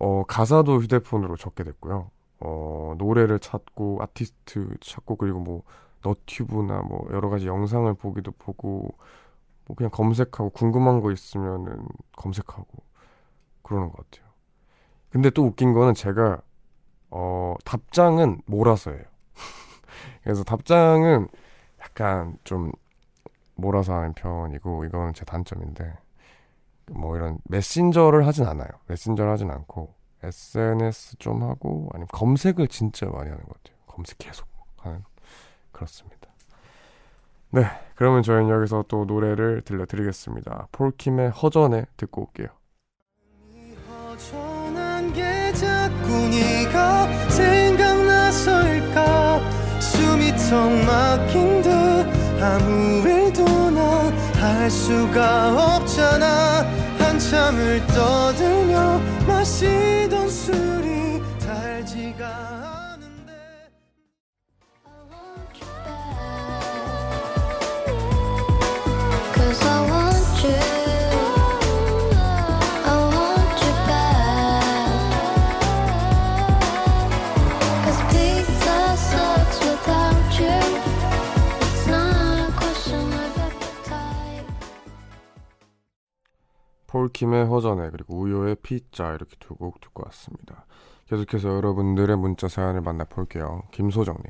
[0.00, 2.10] 어 가사도 휴대폰으로 적게 됐고요.
[2.40, 5.62] 어 노래를 찾고 아티스트 찾고 그리고 뭐
[6.02, 8.94] 너튜브나 뭐 여러 가지 영상을 보기도 보고
[9.66, 11.86] 뭐 그냥 검색하고 궁금한 거 있으면은
[12.16, 12.66] 검색하고
[13.62, 14.28] 그러는 것 같아요.
[15.10, 16.40] 근데 또 웃긴 거는 제가
[17.10, 19.02] 어, 답장은 몰아서 해요.
[20.22, 21.28] 그래서 답장은
[21.80, 22.72] 약간 좀
[23.54, 25.96] 몰아서 하는 편이고 이거는 제 단점인데
[26.92, 28.68] 뭐 이런 메신저를 하진 않아요.
[28.86, 33.78] 메신저를 하진 않고 SNS 좀 하고 아니면 검색을 진짜 많이 하는 것 같아요.
[33.86, 34.46] 검색 계속
[34.78, 35.04] 하는
[35.72, 36.28] 그렇습니다.
[37.50, 40.68] 네, 그러면 저희는 여기서 또 노래를 들려드리겠습니다.
[40.72, 42.48] 폴킴의 허전에 듣고 올게요.
[57.18, 62.47] 한참을 떠들며 마시던 술이 달지가
[86.88, 90.64] 폴킴의 허전해 그리고 우효의 피자 이렇게 두 곡 듣고 왔습니다.
[91.06, 93.62] 계속해서 여러분들의 문자 사연을 만나볼게요.
[93.72, 94.24] 김소정님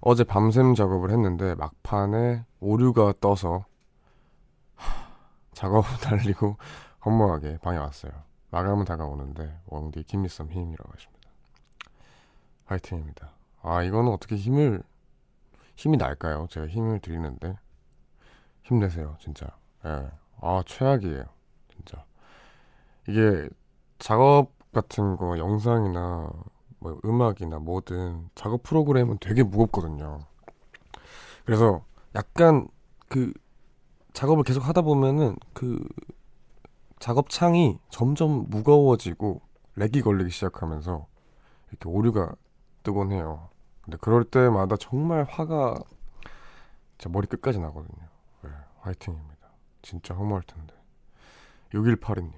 [0.00, 3.64] 어제 밤샘 작업을 했는데 막판에 오류가 떠서
[4.76, 5.08] 하,
[5.52, 6.56] 작업을 달리고
[7.04, 8.12] 허무하게 방에 왔어요.
[8.50, 11.30] 마감은 다가오는데 왕디 김미썸 힘이라고 하십니다.
[12.66, 13.30] 화이팅입니다.
[13.62, 14.82] 아 이거는 어떻게 힘을
[15.76, 16.46] 힘이 날까요?
[16.50, 17.58] 제가 힘을 드리는데
[18.62, 19.46] 힘내세요 진짜.
[19.84, 20.10] 예.
[20.40, 21.24] 아 최악이에요.
[23.08, 23.48] 이게
[23.98, 26.30] 작업 같은 거 영상이나
[26.78, 30.20] 뭐 음악이나 뭐든 작업 프로그램은 되게 무겁거든요.
[31.44, 31.84] 그래서
[32.14, 32.68] 약간
[33.08, 33.32] 그
[34.12, 35.86] 작업을 계속 하다 보면은 그
[36.98, 39.40] 작업 창이 점점 무거워지고
[39.76, 41.06] 렉이 걸리기 시작하면서
[41.70, 42.34] 이렇게 오류가
[42.82, 43.48] 뜨곤 해요.
[43.82, 45.76] 근데 그럴 때마다 정말 화가
[46.98, 48.08] 제 머리 끝까지 나거든요.
[48.42, 48.50] 네,
[48.80, 49.48] 화이팅입니다.
[49.82, 50.74] 진짜 허무할 텐데.
[51.72, 52.32] 6182님.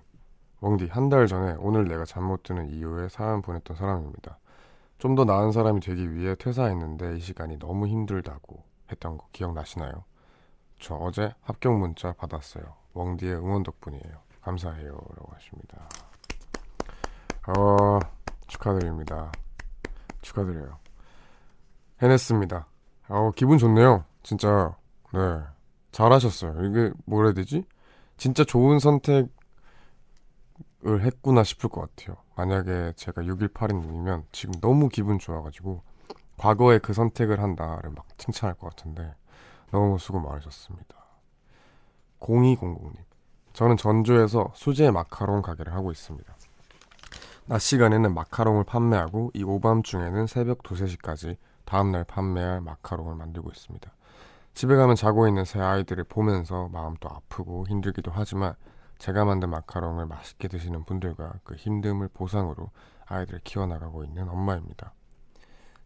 [0.66, 4.38] 웡디, 한 달 전에 오늘 내가 잠 못 드는 이유에 사연 보냈던 사람입니다.
[4.98, 10.04] 좀 더 나은 사람이 되기 위해 퇴사했는데 이 시간이 너무 힘들다고 했던 거 기억나시나요?
[10.80, 12.64] 저 어제 합격 문자 받았어요.
[12.94, 14.22] 웡디의 응원 덕분이에요.
[14.40, 14.92] 감사해요.
[14.92, 15.88] 라고 하십니다.
[17.46, 17.98] 어,
[18.48, 19.30] 축하드립니다.
[20.22, 20.78] 축하드려요.
[22.02, 22.66] 해냈습니다.
[23.08, 24.04] 어, 기분 좋네요.
[24.22, 24.74] 진짜,
[25.12, 25.20] 네.
[25.92, 26.64] 잘하셨어요.
[26.64, 27.64] 이게 뭐라 해야 되지?
[28.16, 29.28] 진짜 좋은 선택
[30.86, 32.16] 을 했구나 싶을 것 같아요.
[32.36, 35.82] 만약에 제가 6182님이면 지금 너무 기분 좋아가지고
[36.36, 39.14] 과거에 그 선택을 한다를 막 칭찬할 것 같은데
[39.72, 40.94] 너무 수고 많으셨습니다.
[42.20, 42.94] 0200님.
[43.52, 46.36] 저는 전주에서 수제 마카롱 가게를 하고 있습니다.
[47.46, 53.90] 낮 시간에는 마카롱을 판매하고 이 오밤중에는 새벽 2, 3시까지 다음날 판매할 마카롱을 만들고 있습니다.
[54.54, 58.54] 집에 가면 자고 있는 새 아이들을 보면서 마음도 아프고 힘들기도 하지만
[58.98, 62.70] 제가 만든 마카롱을 맛있게 드시는 분들과 그 힘듦을 보상으로
[63.06, 64.92] 아이들을 키워나가고 있는 엄마입니다.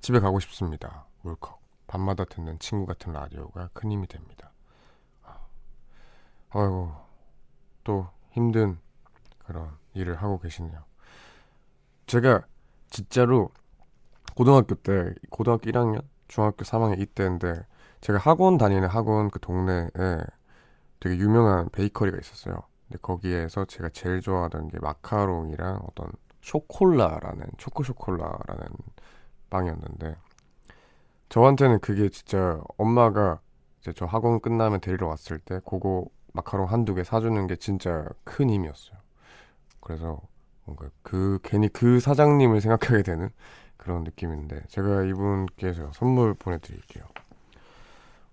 [0.01, 1.07] 집에 가고 싶습니다.
[1.23, 1.61] 물컥.
[1.87, 4.53] 밤마다 듣는 친구 같은 라디오가 큰 힘이 됩니다.
[6.51, 6.93] 아이고,
[7.85, 8.79] 또 힘든
[9.39, 10.85] 그런 일을 하고 계시네요.
[12.07, 12.43] 제가
[12.91, 13.51] 진짜로
[14.37, 17.67] 고등학교 때, 고등학교 1학년, 중학교 3학년 이때인데
[18.01, 19.89] 제가 학원 다니는 학원 그 동네에
[21.01, 22.63] 되게 유명한 베이커리가 있었어요.
[22.91, 26.11] 근데 거기에서 제가 제일 좋아하던 게 마카롱이랑 어떤
[26.43, 28.66] 쇼콜라라는 초코쇼콜라라는
[29.49, 30.16] 빵이었는데
[31.28, 33.41] 저한테는 그게 진짜 엄마가
[33.80, 38.51] 이제 저 학원 끝나면 데리러 왔을 때 그거 마카롱 한두 개 사주는 게 진짜 큰
[38.51, 38.99] 힘이었어요.
[39.80, 40.20] 그래서
[40.64, 43.30] 뭔가 그 괜히 그 사장님을 생각하게 되는
[43.76, 47.05] 그런 느낌인데 제가 이분께 서 선물 보내드릴게요.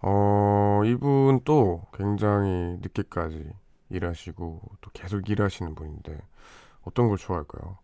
[0.01, 3.51] 어, 이분 또 굉장히 늦게까지
[3.89, 6.19] 일하시고 또 계속 일하시는 분인데
[6.83, 7.77] 어떤 걸 좋아할까요?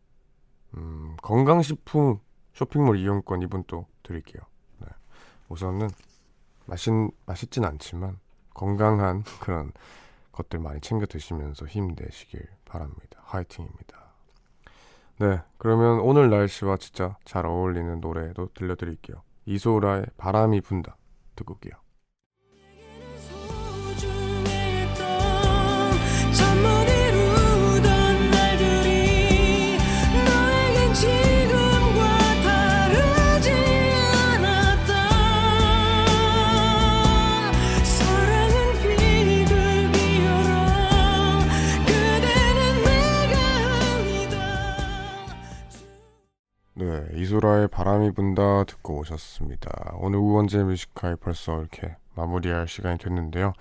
[0.75, 2.19] 음, 건강식품
[2.53, 4.41] 쇼핑몰 이용권 이분 또 드릴게요.
[4.79, 4.87] 네.
[5.49, 5.89] 우선은
[6.65, 6.91] 맛있,
[7.25, 8.19] 맛있진 않지만
[8.53, 9.71] 건강한 그런
[10.31, 13.21] 것들 많이 챙겨 드시면서 힘내시길 바랍니다.
[13.23, 14.03] 화이팅입니다.
[15.19, 19.21] 네, 그러면 오늘 날씨와 진짜 잘 어울리는 노래도 들려드릴게요.
[19.45, 20.97] 이소라의 바람이 분다
[21.35, 21.82] 듣고 올게요.
[47.23, 49.93] 이소라의 바람이 분다 듣고 오셨습니다.
[49.95, 53.53] 오늘 우원재 뮤지카이 벌써 이렇게 마무리할 시간이 됐는데요.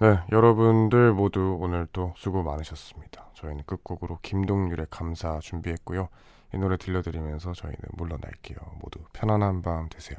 [0.00, 3.30] 네, 여러분들 모두 오늘 또 수고 많으셨습니다.
[3.34, 6.08] 저희는 끝곡으로 김동률의 감사 준비했고요.
[6.54, 8.58] 이 노래 들려드리면서 저희는 물러날게요.
[8.80, 10.18] 모두 편안한 밤 되세요.